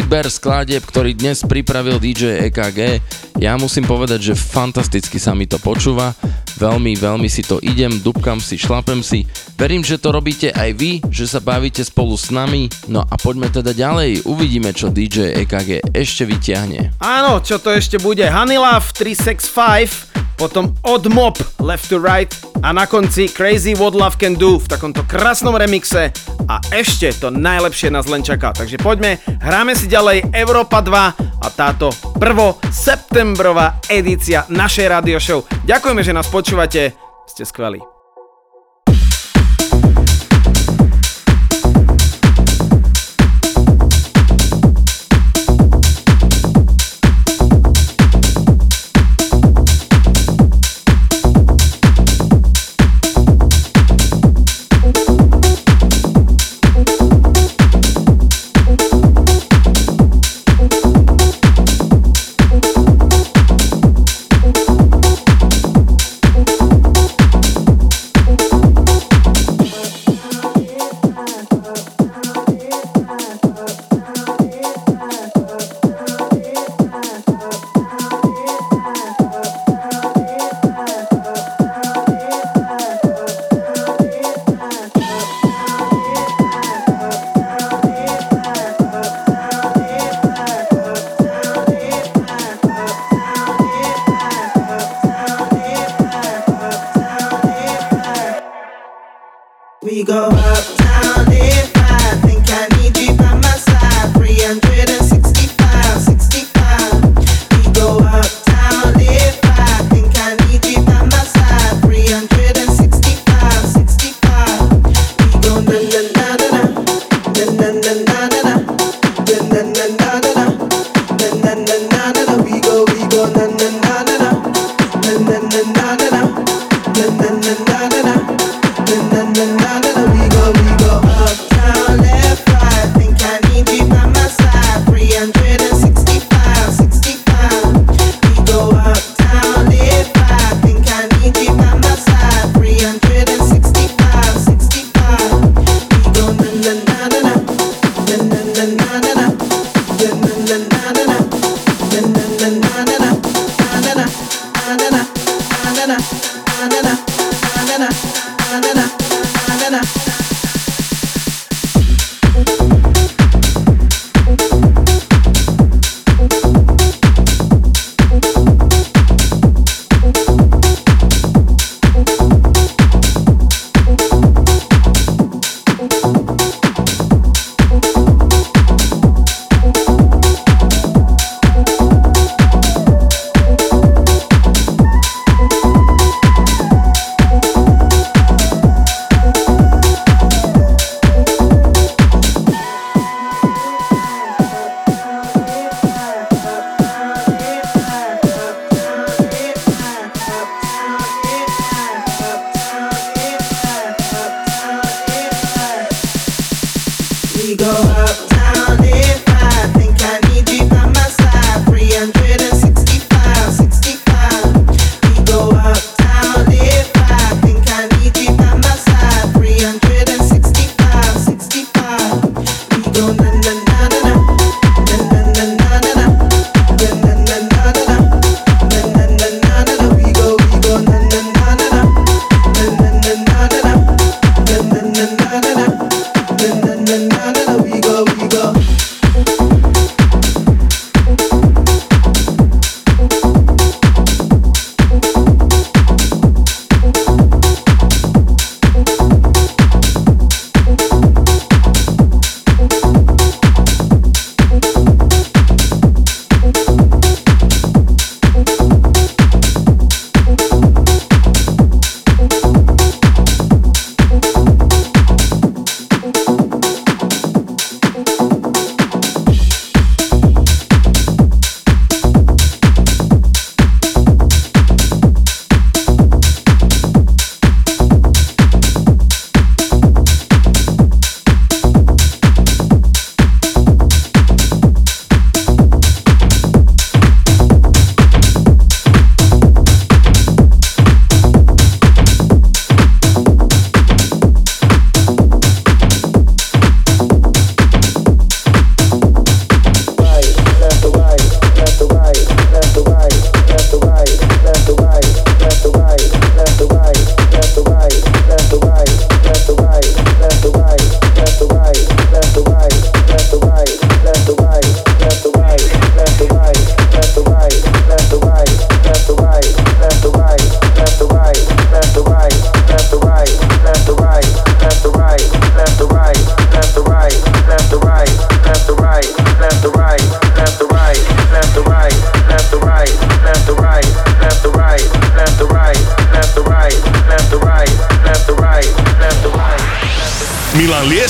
Výber 0.08 0.32
skladieb, 0.32 0.88
ktorý 0.88 1.12
dnes 1.12 1.44
pripravil 1.44 2.00
DJ 2.00 2.48
EKG. 2.48 3.04
Ja 3.44 3.60
musím 3.60 3.84
povedať, 3.84 4.32
že 4.32 4.40
fantasticky 4.40 5.20
sa 5.20 5.36
mi 5.36 5.44
to 5.44 5.60
počúva. 5.60 6.16
Veľmi, 6.56 6.96
veľmi 6.96 7.28
si 7.28 7.44
to 7.44 7.60
idem, 7.60 7.92
dubkam 8.00 8.40
si, 8.40 8.56
šlapem 8.56 9.04
si. 9.04 9.28
Verím, 9.60 9.84
že 9.84 10.00
to 10.00 10.08
robíte 10.08 10.48
aj 10.48 10.70
vy, 10.80 11.04
že 11.12 11.28
sa 11.28 11.44
bavíte 11.44 11.84
spolu 11.84 12.16
s 12.16 12.32
nami. 12.32 12.72
No 12.88 13.04
a 13.04 13.20
poďme 13.20 13.52
teda 13.52 13.76
ďalej. 13.76 14.24
Uvidíme, 14.24 14.72
čo 14.72 14.88
DJ 14.88 15.44
EKG 15.44 15.92
ešte 15.92 16.24
vyťahne. 16.24 16.96
Áno, 17.04 17.44
čo 17.44 17.60
to 17.60 17.68
ešte 17.68 18.00
bude? 18.00 18.24
Love 18.24 18.96
365, 18.96 20.17
potom 20.38 20.70
Odd 20.86 21.10
Mob 21.10 21.34
Left 21.58 21.90
to 21.90 21.98
Right 21.98 22.30
a 22.62 22.70
na 22.70 22.86
konci 22.86 23.26
Crazy 23.26 23.74
What 23.74 23.98
Love 23.98 24.14
Can 24.14 24.38
Do 24.38 24.62
v 24.62 24.70
takomto 24.70 25.02
krásnom 25.02 25.58
remixe 25.58 26.14
a 26.46 26.62
ešte 26.70 27.10
to 27.18 27.34
najlepšie 27.34 27.90
nás 27.90 28.06
len 28.06 28.22
čaká. 28.22 28.54
Takže 28.54 28.78
poďme, 28.78 29.18
hráme 29.42 29.74
si 29.74 29.90
ďalej 29.90 30.30
Európa 30.30 30.78
2 30.78 31.42
a 31.42 31.48
táto 31.50 31.90
prvo 32.22 32.62
septembrová 32.70 33.82
edícia 33.90 34.46
našej 34.46 34.86
radio 34.86 35.18
show. 35.18 35.42
Ďakujeme, 35.66 36.06
že 36.06 36.14
nás 36.14 36.30
počúvate, 36.30 36.94
ste 37.26 37.42
skvelí. 37.42 37.97
go 100.08 100.28
up. 100.32 100.77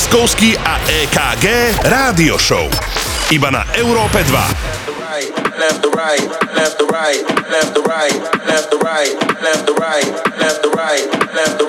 Leskovský 0.09 0.57
a 0.57 0.81
EKG 0.89 1.45
Rádio 1.85 2.33
Show. 2.41 2.65
Iba 3.29 3.53
na 3.53 3.61
Európe 3.77 4.25
2. 4.25 4.33
Left 5.53 5.85
to 5.85 5.89
right, 5.93 6.25
left 6.49 6.81
to 6.81 6.85
right, 6.89 7.21
left 7.45 7.77
to 7.77 7.81
right, 7.85 8.17
left 8.41 8.73
to 8.73 8.77
right, 8.81 9.13
left 9.37 9.69
to 9.69 9.73
right, 9.77 10.09
left 10.33 10.65
to 10.65 10.69
right, 10.73 11.05
left 11.29 11.53
to 11.61 11.65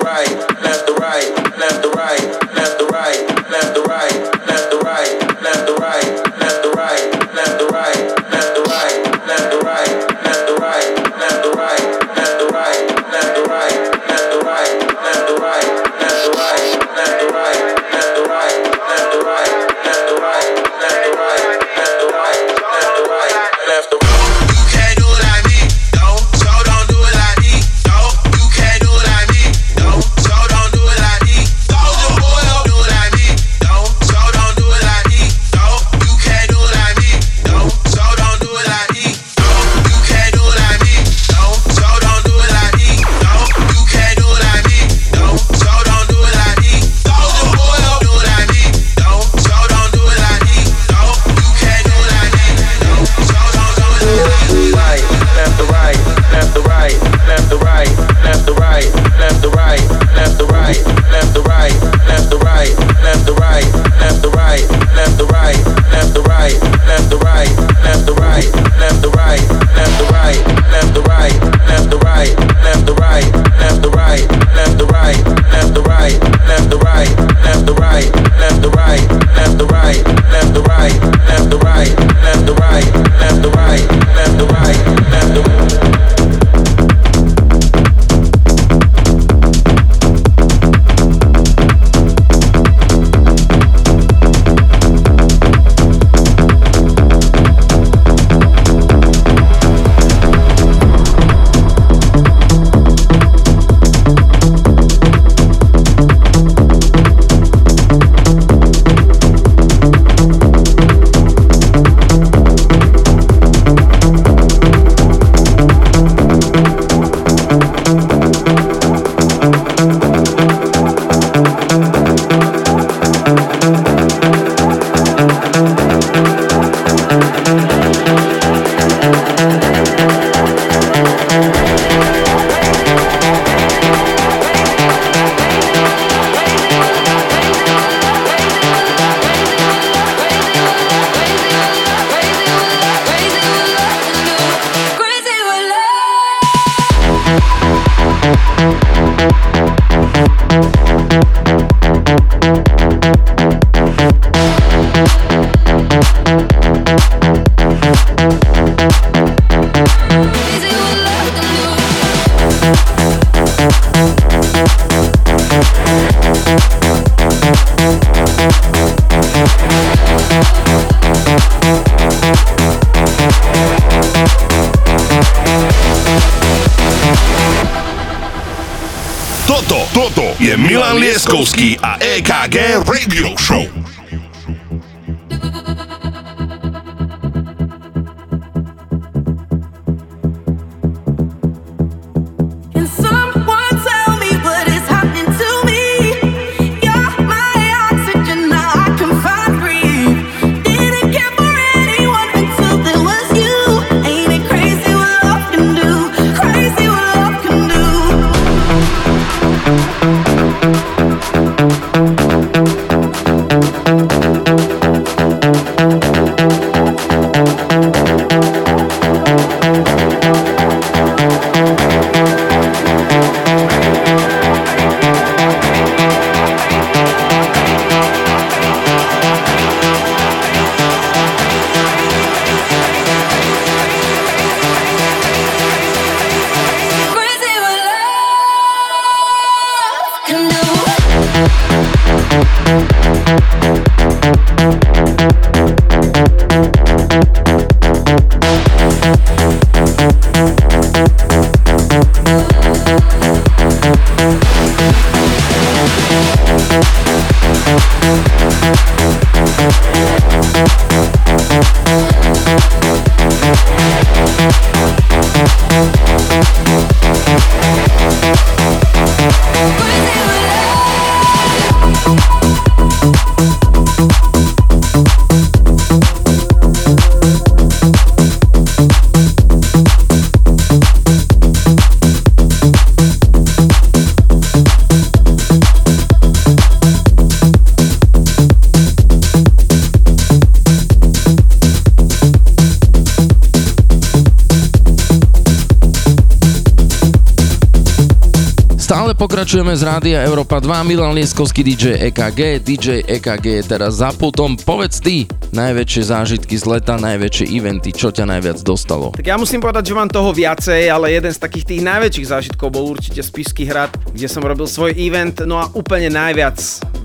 Pokračujeme 299.41 299.73
z 299.73 299.83
Rádia 299.89 300.21
Európa 300.21 300.61
2, 300.61 300.85
Milan 300.85 301.17
Lieskovský 301.17 301.65
DJ 301.65 301.97
EKG, 302.13 302.61
DJ 302.61 303.01
EKG 303.09 303.57
je 303.57 303.63
teraz 303.65 303.97
za 303.97 304.13
putom. 304.13 304.53
Povedz 304.53 305.01
ty, 305.01 305.25
najväčšie 305.49 306.13
zážitky 306.13 306.61
z 306.61 306.69
leta, 306.69 307.01
najväčšie 307.01 307.49
eventy, 307.49 307.89
čo 307.89 308.13
ťa 308.13 308.29
najviac 308.29 308.61
dostalo? 308.61 309.09
Tak 309.17 309.25
ja 309.25 309.41
musím 309.41 309.57
povedať, 309.57 309.89
že 309.89 309.97
mám 309.97 310.13
toho 310.13 310.29
viacej, 310.29 310.85
ale 310.93 311.17
jeden 311.17 311.33
z 311.33 311.41
takých 311.41 311.73
tých 311.73 311.81
najväčších 311.81 312.29
zážitkov 312.29 312.69
bol 312.69 312.93
určite 312.93 313.25
Spišský 313.25 313.65
hrad, 313.65 313.89
kde 314.13 314.29
som 314.29 314.45
robil 314.45 314.69
svoj 314.69 314.93
event, 314.93 315.33
no 315.49 315.57
a 315.57 315.73
úplne 315.73 316.13
najviac 316.13 316.61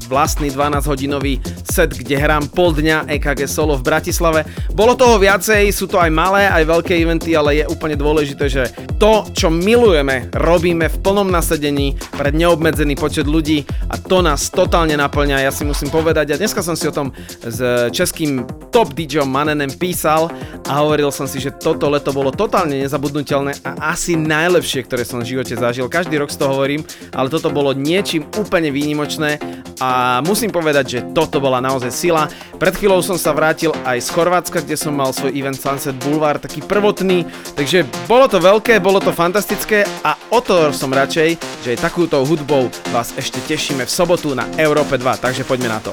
vlastný 0.06 0.54
12-hodinový 0.54 1.42
set, 1.66 1.92
kde 1.92 2.20
hrám 2.20 2.46
pol 2.52 2.70
dňa 2.72 3.10
EKG 3.18 3.50
solo 3.50 3.74
v 3.80 3.86
Bratislave. 3.88 4.46
Bolo 4.72 4.94
toho 4.94 5.18
viacej, 5.18 5.72
sú 5.74 5.90
to 5.90 5.98
aj 5.98 6.10
malé, 6.14 6.46
aj 6.46 6.62
veľké 6.62 6.94
eventy, 7.00 7.34
ale 7.34 7.60
je 7.62 7.64
úplne 7.66 7.98
dôležité, 7.98 8.44
že 8.46 8.62
to, 8.96 9.28
čo 9.36 9.52
milujeme, 9.52 10.32
robíme 10.32 10.88
v 10.88 10.96
plnom 11.04 11.28
nasadení 11.28 11.92
pre 12.16 12.32
neobmedzený 12.32 12.96
počet 12.96 13.28
ľudí 13.28 13.68
a 13.92 14.00
to 14.00 14.24
nás 14.24 14.48
totálne 14.48 14.96
naplňa. 14.96 15.44
Ja 15.44 15.52
si 15.52 15.68
musím 15.68 15.92
povedať, 15.92 16.32
a 16.32 16.40
dneska 16.40 16.64
som 16.64 16.72
si 16.72 16.88
o 16.88 16.96
tom 16.96 17.12
s 17.44 17.60
českým 17.92 18.48
top 18.72 18.96
DJom 18.96 19.28
Manenem 19.28 19.68
písal 19.76 20.32
a 20.64 20.80
hovoril 20.80 21.12
som 21.12 21.28
si, 21.28 21.44
že 21.44 21.52
toto 21.52 21.92
leto 21.92 22.16
bolo 22.16 22.32
totálne 22.32 22.80
nezabudnutelné 22.80 23.60
a 23.68 23.92
asi 23.92 24.16
najlepšie, 24.16 24.88
ktoré 24.88 25.04
som 25.04 25.20
v 25.20 25.36
živote 25.36 25.52
zažil. 25.52 25.92
Každý 25.92 26.16
rok 26.16 26.32
z 26.32 26.40
toho 26.40 26.56
hovorím, 26.56 26.80
ale 27.12 27.28
toto 27.28 27.52
bolo 27.52 27.76
niečím 27.76 28.24
úplne 28.40 28.72
výnimočné 28.72 29.38
a 29.76 30.24
musím 30.24 30.48
povedať, 30.48 30.84
že 30.88 31.04
toto 31.12 31.36
bola 31.36 31.60
naozaj 31.60 31.92
sila. 31.92 32.32
Pred 32.56 32.72
chvíľou 32.72 33.04
som 33.04 33.20
sa 33.20 33.36
vrátil 33.36 33.68
aj 33.84 34.00
z 34.00 34.08
Chorvátska, 34.16 34.64
kde 34.64 34.80
som 34.80 34.96
mal 34.96 35.12
svoj 35.12 35.28
event 35.36 35.60
Sunset 35.60 35.92
Boulevard, 36.00 36.40
taký 36.40 36.64
prvotný, 36.64 37.28
takže 37.52 37.84
bolo 38.08 38.24
to 38.32 38.40
veľké, 38.40 38.80
bolo 38.80 38.96
to 38.96 39.12
fantastické 39.12 39.84
a 40.00 40.16
o 40.32 40.40
to 40.40 40.72
som 40.72 40.88
radšej, 40.88 41.36
že 41.36 41.76
aj 41.76 41.84
takúto 41.84 42.24
hudbou 42.24 42.72
vás 42.96 43.12
ešte 43.20 43.44
tešíme 43.44 43.84
v 43.84 43.92
sobotu 43.92 44.32
na 44.32 44.48
Európe 44.56 44.96
2, 44.96 45.20
takže 45.20 45.44
poďme 45.44 45.68
na 45.68 45.80
to. 45.84 45.92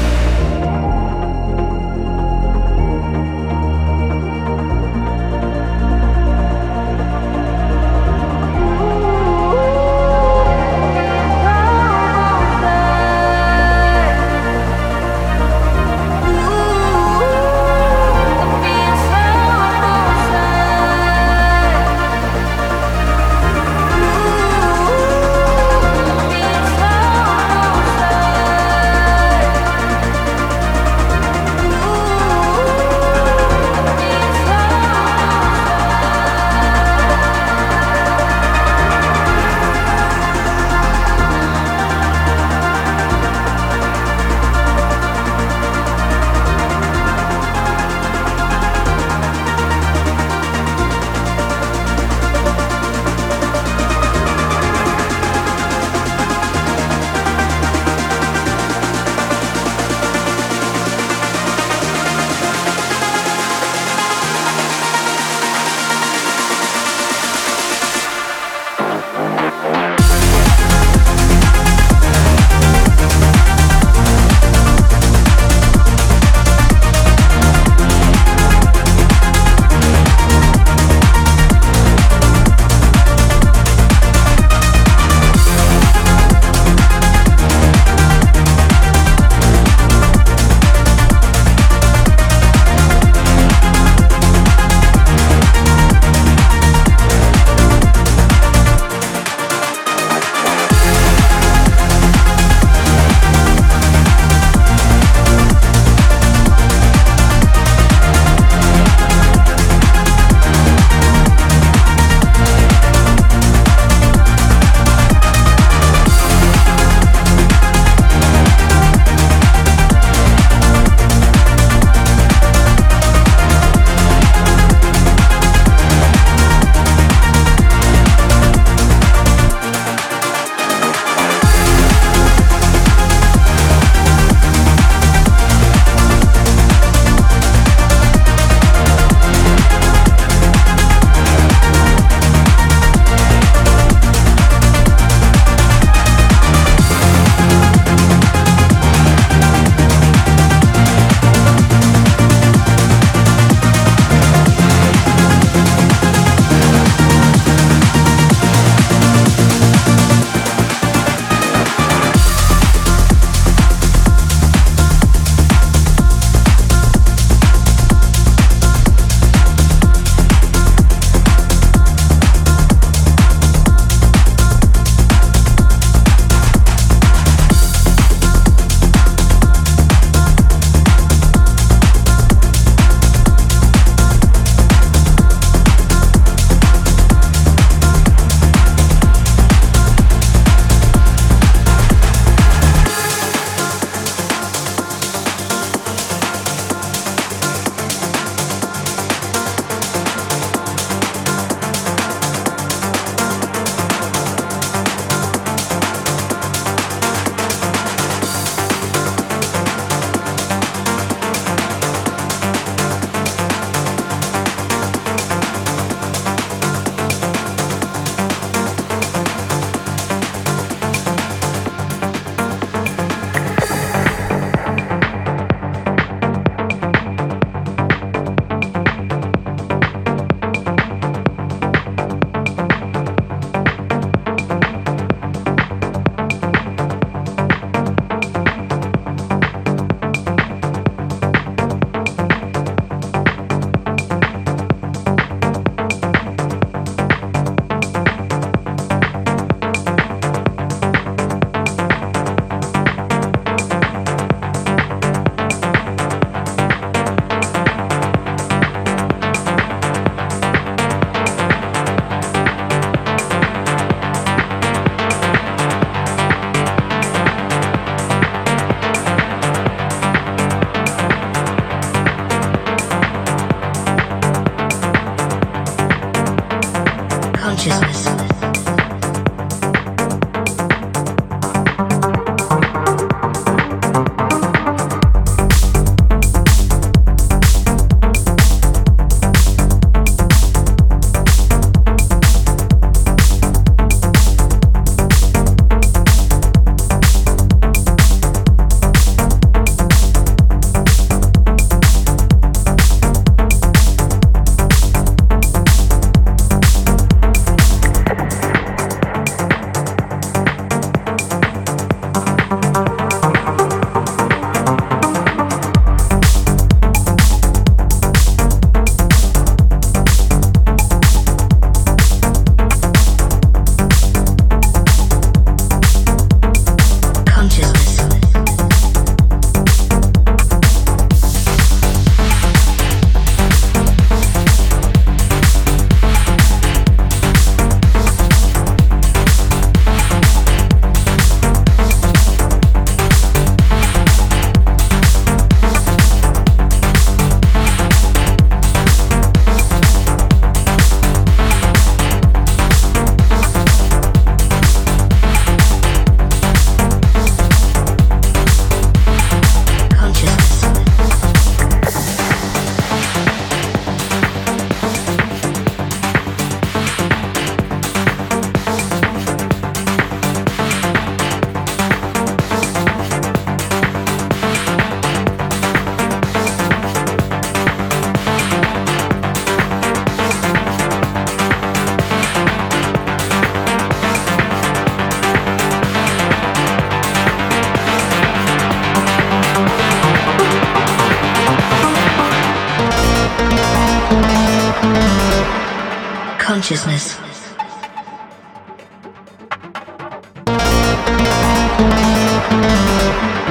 Consciousness. 396.61 397.17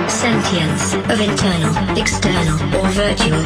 Sentience 0.08 0.94
of 0.94 1.20
internal, 1.20 1.98
external, 1.98 2.76
or 2.76 2.88
virtual 2.90 3.44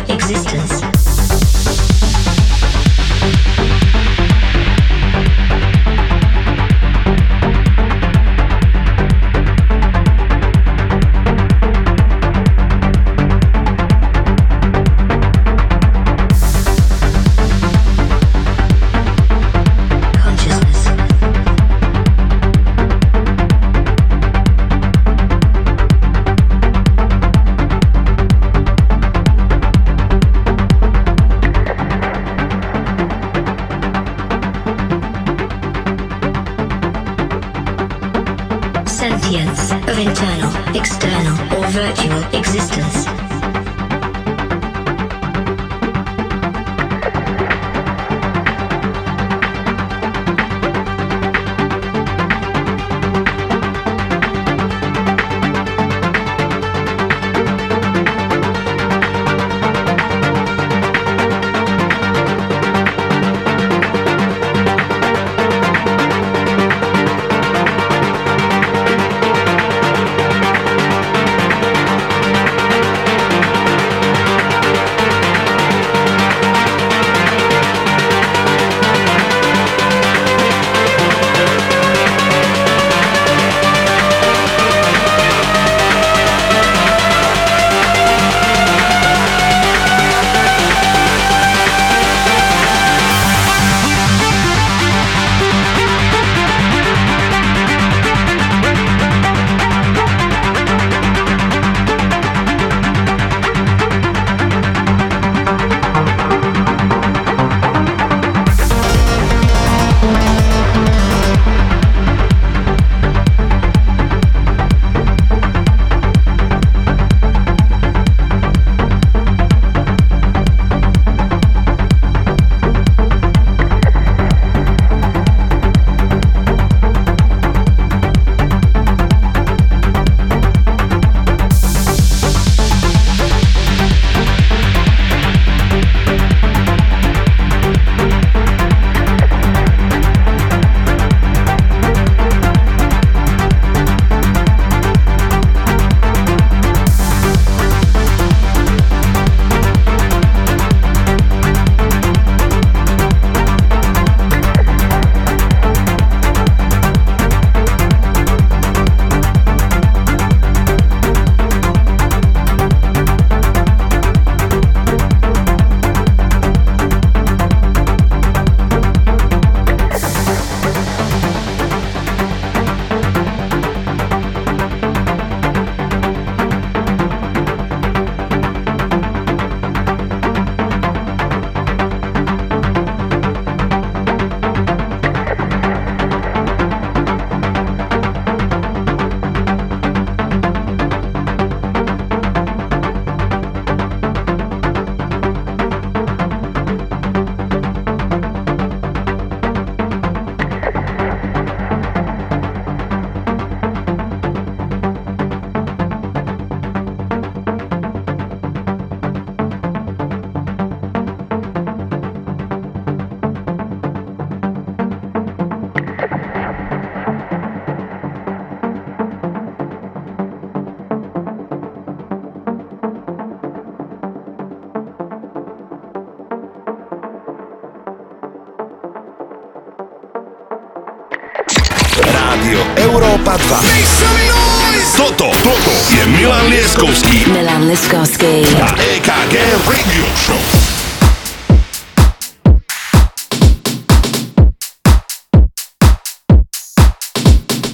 Milan 236.75 236.91
Lieskovský 236.91 237.19
Milan 237.31 237.63
Liskovsky. 237.71 238.35
a 238.59 238.69
EKG 238.75 239.35
Radio 239.63 240.05
Show. 240.19 240.43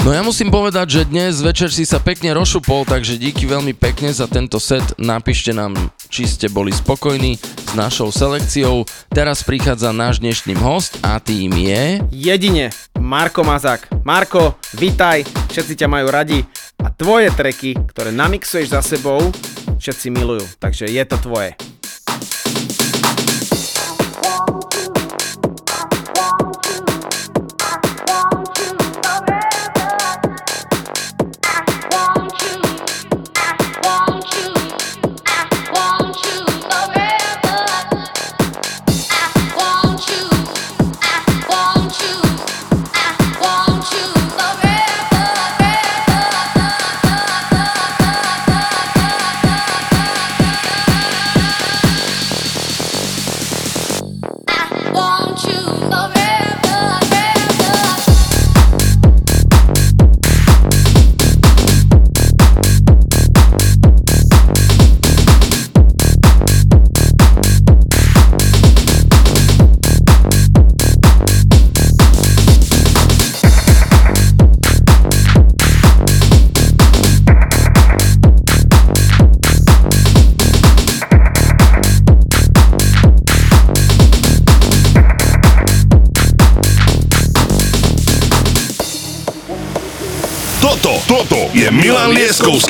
No 0.05 0.13
ja 0.13 0.21
musím 0.21 0.53
povedať, 0.53 1.01
že 1.01 1.09
dnes 1.09 1.41
večer 1.41 1.73
si 1.73 1.89
sa 1.89 1.97
pekne 1.97 2.37
rozšupol, 2.37 2.85
takže 2.85 3.17
díky 3.17 3.49
veľmi 3.49 3.73
pekne 3.73 4.13
za 4.13 4.29
tento 4.29 4.61
set. 4.61 4.85
Napíšte 5.01 5.57
nám, 5.57 5.73
či 6.11 6.27
ste 6.27 6.51
boli 6.51 6.75
spokojní 6.75 7.39
s 7.39 7.73
našou 7.79 8.11
selekciou. 8.11 8.83
Teraz 9.15 9.47
prichádza 9.47 9.95
náš 9.95 10.19
dnešný 10.19 10.59
host 10.59 10.99
a 11.07 11.23
tým 11.23 11.55
je... 11.55 12.03
Jedine 12.11 12.75
Marko 12.99 13.47
Mazák. 13.47 14.03
Marko, 14.03 14.59
vitaj, 14.75 15.23
všetci 15.55 15.79
ťa 15.79 15.89
majú 15.89 16.11
radi 16.11 16.43
a 16.83 16.91
tvoje 16.91 17.31
treky, 17.31 17.79
ktoré 17.95 18.11
namixuješ 18.11 18.75
za 18.75 18.83
sebou, 18.83 19.31
všetci 19.79 20.11
milujú, 20.11 20.45
takže 20.59 20.91
je 20.91 21.05
to 21.07 21.17
tvoje. 21.23 21.55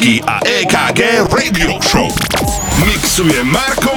Lieskovský 0.00 0.22
a 0.26 0.40
EKG 0.40 1.00
Radio 1.28 1.76
Show. 1.84 2.08
Mixuje 2.88 3.44
Marko 3.44 3.89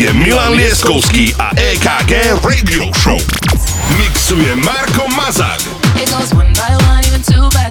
je 0.00 0.12
Milan 0.12 0.56
Lieskovský 0.56 1.36
a 1.36 1.52
EKG 1.52 2.40
Radio 2.40 2.88
Show. 3.04 3.20
Mixuje 4.00 4.56
Marko 4.56 5.04
Mazak. 5.12 5.60
It 6.00 6.08
goes 6.08 6.32
one 6.32 6.48
by 6.56 6.72
one, 6.88 7.04
even 7.04 7.20
two 7.20 7.44
by 7.52 7.69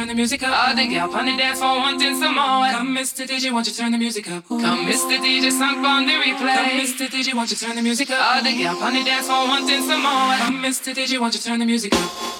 turn 0.00 0.08
the 0.08 0.14
music 0.14 0.42
up? 0.42 0.68
All 0.68 0.74
the 0.74 0.86
gal 0.86 1.14
on 1.14 1.26
the 1.26 1.36
dance 1.36 1.58
floor 1.58 1.76
wanting 1.76 2.16
some 2.18 2.34
more. 2.34 2.70
Come, 2.72 2.96
Mr. 2.96 3.26
DJ, 3.26 3.52
won't 3.52 3.66
you 3.66 3.72
turn 3.74 3.92
the 3.92 3.98
music 3.98 4.30
up? 4.30 4.50
Ooh. 4.50 4.60
Come, 4.60 4.86
Mr. 4.86 5.18
DJ, 5.18 5.50
sunk 5.52 5.86
on 5.86 6.06
the 6.06 6.14
replay. 6.14 6.56
Come, 6.56 6.80
Mr. 6.80 7.06
DJ, 7.06 7.34
won't 7.34 7.50
you 7.50 7.56
turn 7.56 7.76
the 7.76 7.82
music 7.82 8.08
up? 8.10 8.36
All 8.36 8.42
the 8.42 8.56
gal 8.56 8.78
on 8.78 8.94
the 8.94 9.04
dance 9.04 9.26
floor 9.26 9.46
wanting 9.46 9.82
some 9.82 10.02
more. 10.02 10.36
Come, 10.38 10.62
Mr. 10.62 10.94
DJ, 10.94 11.20
won't 11.20 11.34
you 11.34 11.40
turn 11.40 11.58
the 11.58 11.66
music 11.66 11.94
up? 11.94 12.39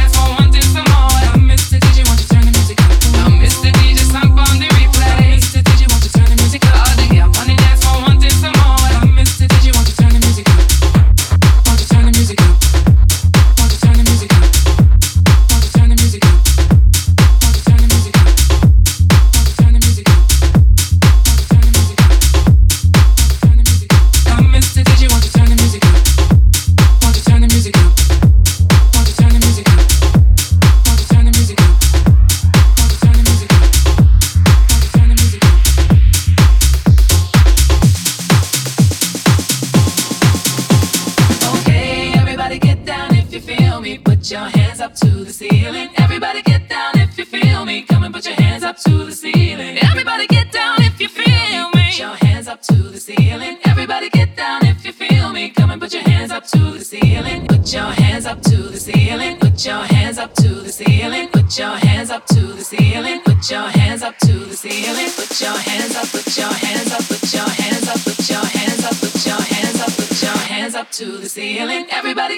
up 44.91 44.97
to 44.97 45.23
the 45.23 45.31
ceiling. 45.31 45.89
Everybody 45.95 46.41
get 46.41 46.67
down 46.67 46.99
if 46.99 47.17
you 47.17 47.23
feel 47.23 47.63
me. 47.63 47.81
Come 47.83 48.03
and 48.03 48.13
put 48.13 48.25
your 48.25 48.35
hands 48.35 48.63
up 48.63 48.77
to 48.79 49.05
the 49.05 49.13
ceiling. 49.13 49.77
Everybody 49.77 50.27
get 50.27 50.51
down 50.51 50.81
if 50.81 50.99
you 50.99 51.07
feel 51.07 51.69
me. 51.75 51.85
Put 51.91 51.99
your 51.99 52.15
hands 52.25 52.47
up 52.49 52.61
to 52.63 52.75
the 52.75 52.99
ceiling. 52.99 53.57
Everybody 53.63 54.09
get 54.09 54.35
down 54.35 54.65
if 54.65 54.85
you 54.85 54.91
feel 54.91 55.31
me. 55.31 55.49
Come 55.49 55.71
and 55.71 55.79
put 55.79 55.93
your 55.93 56.03
hands 56.03 56.31
up 56.31 56.45
to 56.47 56.59
the 56.77 56.83
ceiling. 56.83 57.47
Put 57.47 57.71
your 57.71 57.91
hands 58.01 58.25
up 58.25 58.41
to 58.41 58.57
the 58.57 58.77
ceiling. 58.77 59.37
Put 59.39 59.65
your 59.65 59.83
hands 59.93 60.17
up 60.17 60.33
to 60.35 60.49
the 60.49 60.71
ceiling. 60.71 61.29
Put 61.29 61.57
your 61.57 61.75
hands 61.85 62.09
up 62.09 62.25
to 62.27 62.41
the 62.41 62.63
ceiling. 62.63 63.21
Put 63.21 63.49
your 63.49 63.67
hands 63.79 64.03
up 64.03 64.17
to 64.17 64.33
the 64.33 64.57
ceiling. 64.57 65.09
Put 65.15 65.39
your 65.39 65.57
hands 65.69 65.95
up. 65.95 66.07
Put 66.11 66.37
your 66.37 66.51
hands 66.51 66.91
up. 66.91 67.03
Put 67.07 67.33
your 67.33 67.49
hands 67.61 67.87
up. 67.87 67.97
Put 68.03 68.29
your 68.29 68.43
hands 68.43 68.83
up. 68.83 68.95
Put 68.99 69.25
your 69.25 69.41
hands 69.53 69.79
up. 69.79 69.93
Put 69.95 70.21
your 70.21 70.37
hands 70.51 70.75
up 70.75 70.91
to 70.91 71.05
the 71.17 71.29
ceiling. 71.29 71.85
Everybody. 71.91 72.37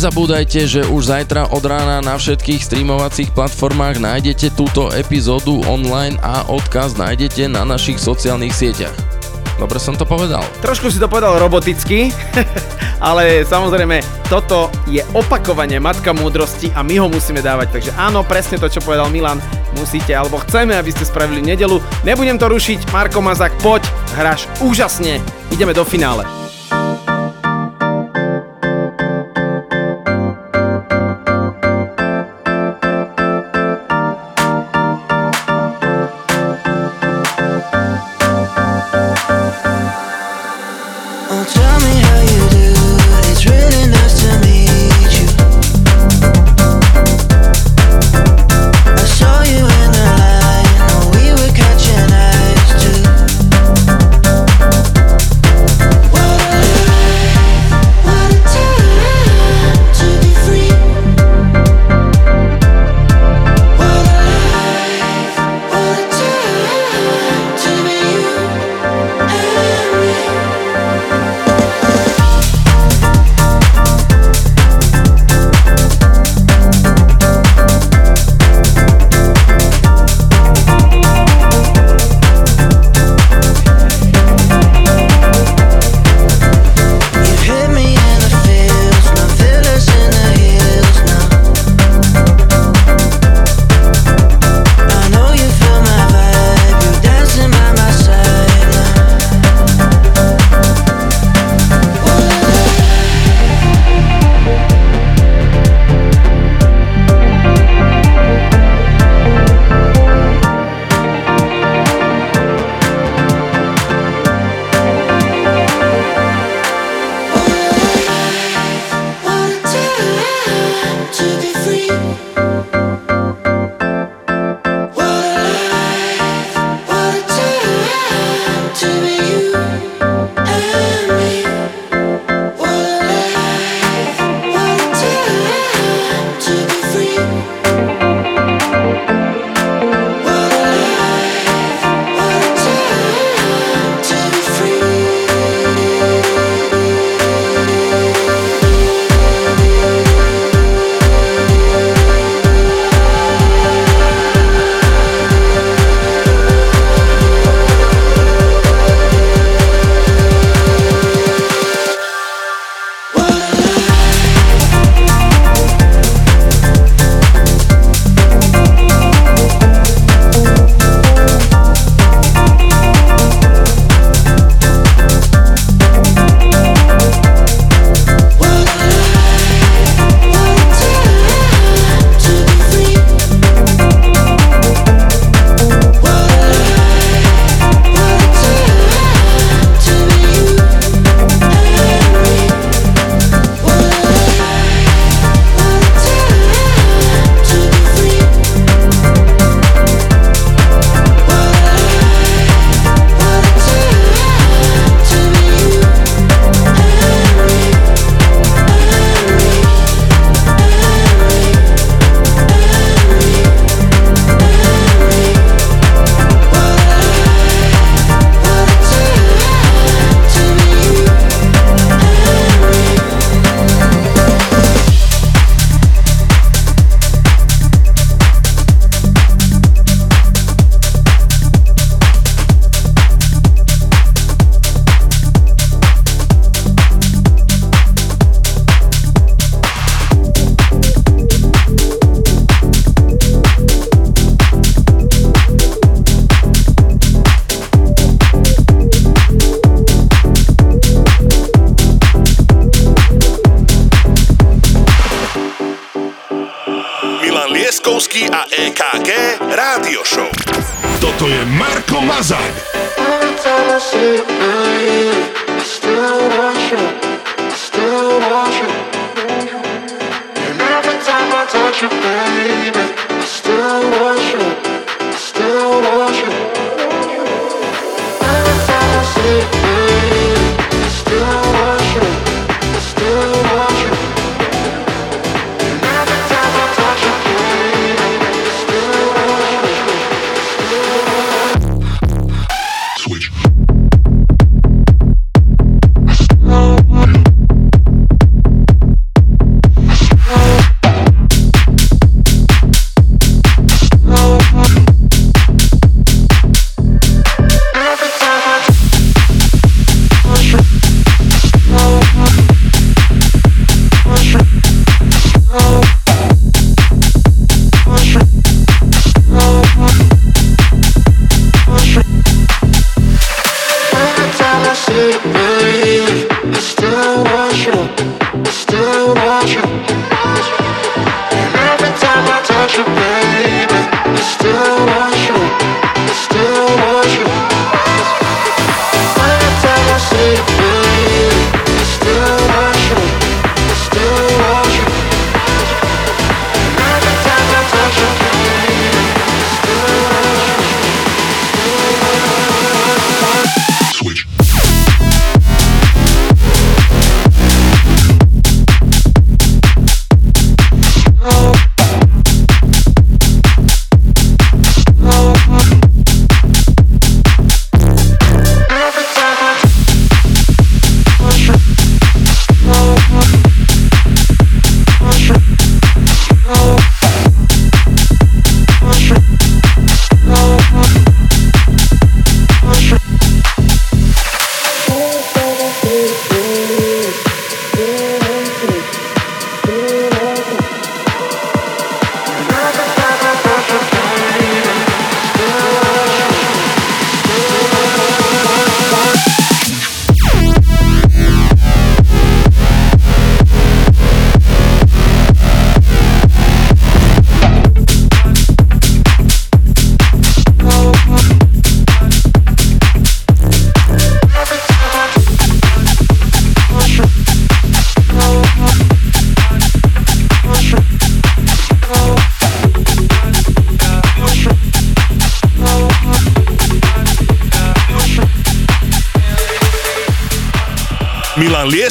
Nezabúdajte, 0.00 0.64
že 0.64 0.80
už 0.88 1.12
zajtra 1.12 1.52
od 1.52 1.60
rána 1.60 2.00
na 2.00 2.16
všetkých 2.16 2.64
streamovacích 2.64 3.36
platformách 3.36 4.00
nájdete 4.00 4.56
túto 4.56 4.88
epizódu 4.96 5.60
online 5.68 6.16
a 6.24 6.40
odkaz 6.48 6.96
nájdete 6.96 7.52
na 7.52 7.68
našich 7.68 8.00
sociálnych 8.00 8.48
sieťach. 8.48 8.96
Dobre 9.60 9.76
som 9.76 10.00
to 10.00 10.08
povedal. 10.08 10.40
Trošku 10.64 10.88
si 10.88 10.96
to 10.96 11.04
povedal 11.04 11.36
roboticky, 11.36 12.08
ale 13.12 13.44
samozrejme 13.44 14.00
toto 14.32 14.72
je 14.88 15.04
opakovanie 15.12 15.76
matka 15.76 16.16
múdrosti 16.16 16.72
a 16.72 16.80
my 16.80 16.96
ho 16.96 17.12
musíme 17.12 17.44
dávať. 17.44 17.68
Takže 17.68 17.92
áno, 18.00 18.24
presne 18.24 18.56
to, 18.56 18.72
čo 18.72 18.80
povedal 18.80 19.12
Milan, 19.12 19.36
musíte 19.76 20.16
alebo 20.16 20.40
chceme, 20.48 20.80
aby 20.80 20.96
ste 20.96 21.04
spravili 21.04 21.44
nedelu. 21.44 21.76
Nebudem 22.08 22.40
to 22.40 22.48
rušiť, 22.48 22.88
Marko 22.88 23.20
Mazak, 23.20 23.52
poď, 23.60 23.84
hráš 24.16 24.48
úžasne, 24.64 25.20
ideme 25.52 25.76
do 25.76 25.84
finále. 25.84 26.39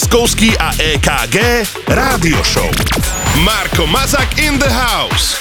Liptovský 0.09 0.57
a 0.57 0.73
EKG 0.73 1.37
Rádio 1.85 2.41
Show. 2.41 2.65
Marko 3.45 3.85
Mazak 3.85 4.41
in 4.41 4.57
the 4.57 4.65
house. 4.65 5.38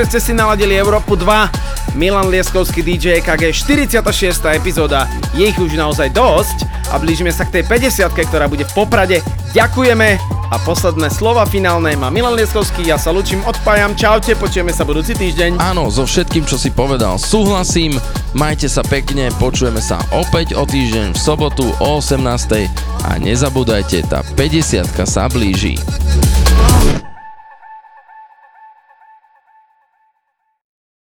6 0.00 0.16
ste 0.16 0.20
si 0.20 0.32
naladili 0.32 0.80
Európu 0.80 1.12
2. 1.12 1.92
Milan 1.92 2.32
Lieskovský 2.32 2.80
DJ 2.80 3.20
KG 3.20 3.52
46. 3.52 4.00
epizóda. 4.48 5.04
Je 5.36 5.44
ich 5.44 5.60
už 5.60 5.76
naozaj 5.76 6.08
dosť 6.16 6.64
a 6.88 6.96
blížime 6.96 7.28
sa 7.28 7.44
k 7.44 7.60
tej 7.60 7.68
50. 7.68 8.08
ktorá 8.08 8.48
bude 8.48 8.64
v 8.64 8.72
Poprade. 8.72 9.20
Ďakujeme 9.52 10.16
a 10.48 10.56
posledné 10.64 11.12
slova 11.12 11.44
finálne 11.44 11.92
má 12.00 12.08
Milan 12.08 12.32
Lieskovský, 12.32 12.88
ja 12.88 12.96
sa 12.96 13.12
lučím, 13.12 13.44
odpájam, 13.44 13.92
čaute, 13.92 14.32
počujeme 14.40 14.72
sa 14.72 14.88
budúci 14.88 15.12
týždeň. 15.12 15.60
Áno, 15.60 15.92
so 15.92 16.08
všetkým, 16.08 16.48
čo 16.48 16.56
si 16.56 16.72
povedal, 16.72 17.20
súhlasím, 17.20 18.00
majte 18.32 18.72
sa 18.72 18.80
pekne, 18.80 19.28
počujeme 19.36 19.84
sa 19.84 20.00
opäť 20.16 20.56
o 20.56 20.64
týždeň 20.64 21.12
v 21.12 21.20
sobotu 21.20 21.68
o 21.76 22.00
18. 22.00 22.24
A 23.04 23.20
nezabúdajte, 23.20 24.08
tá 24.08 24.24
50 24.24 24.88
sa 25.04 25.28
blíži. 25.28 25.76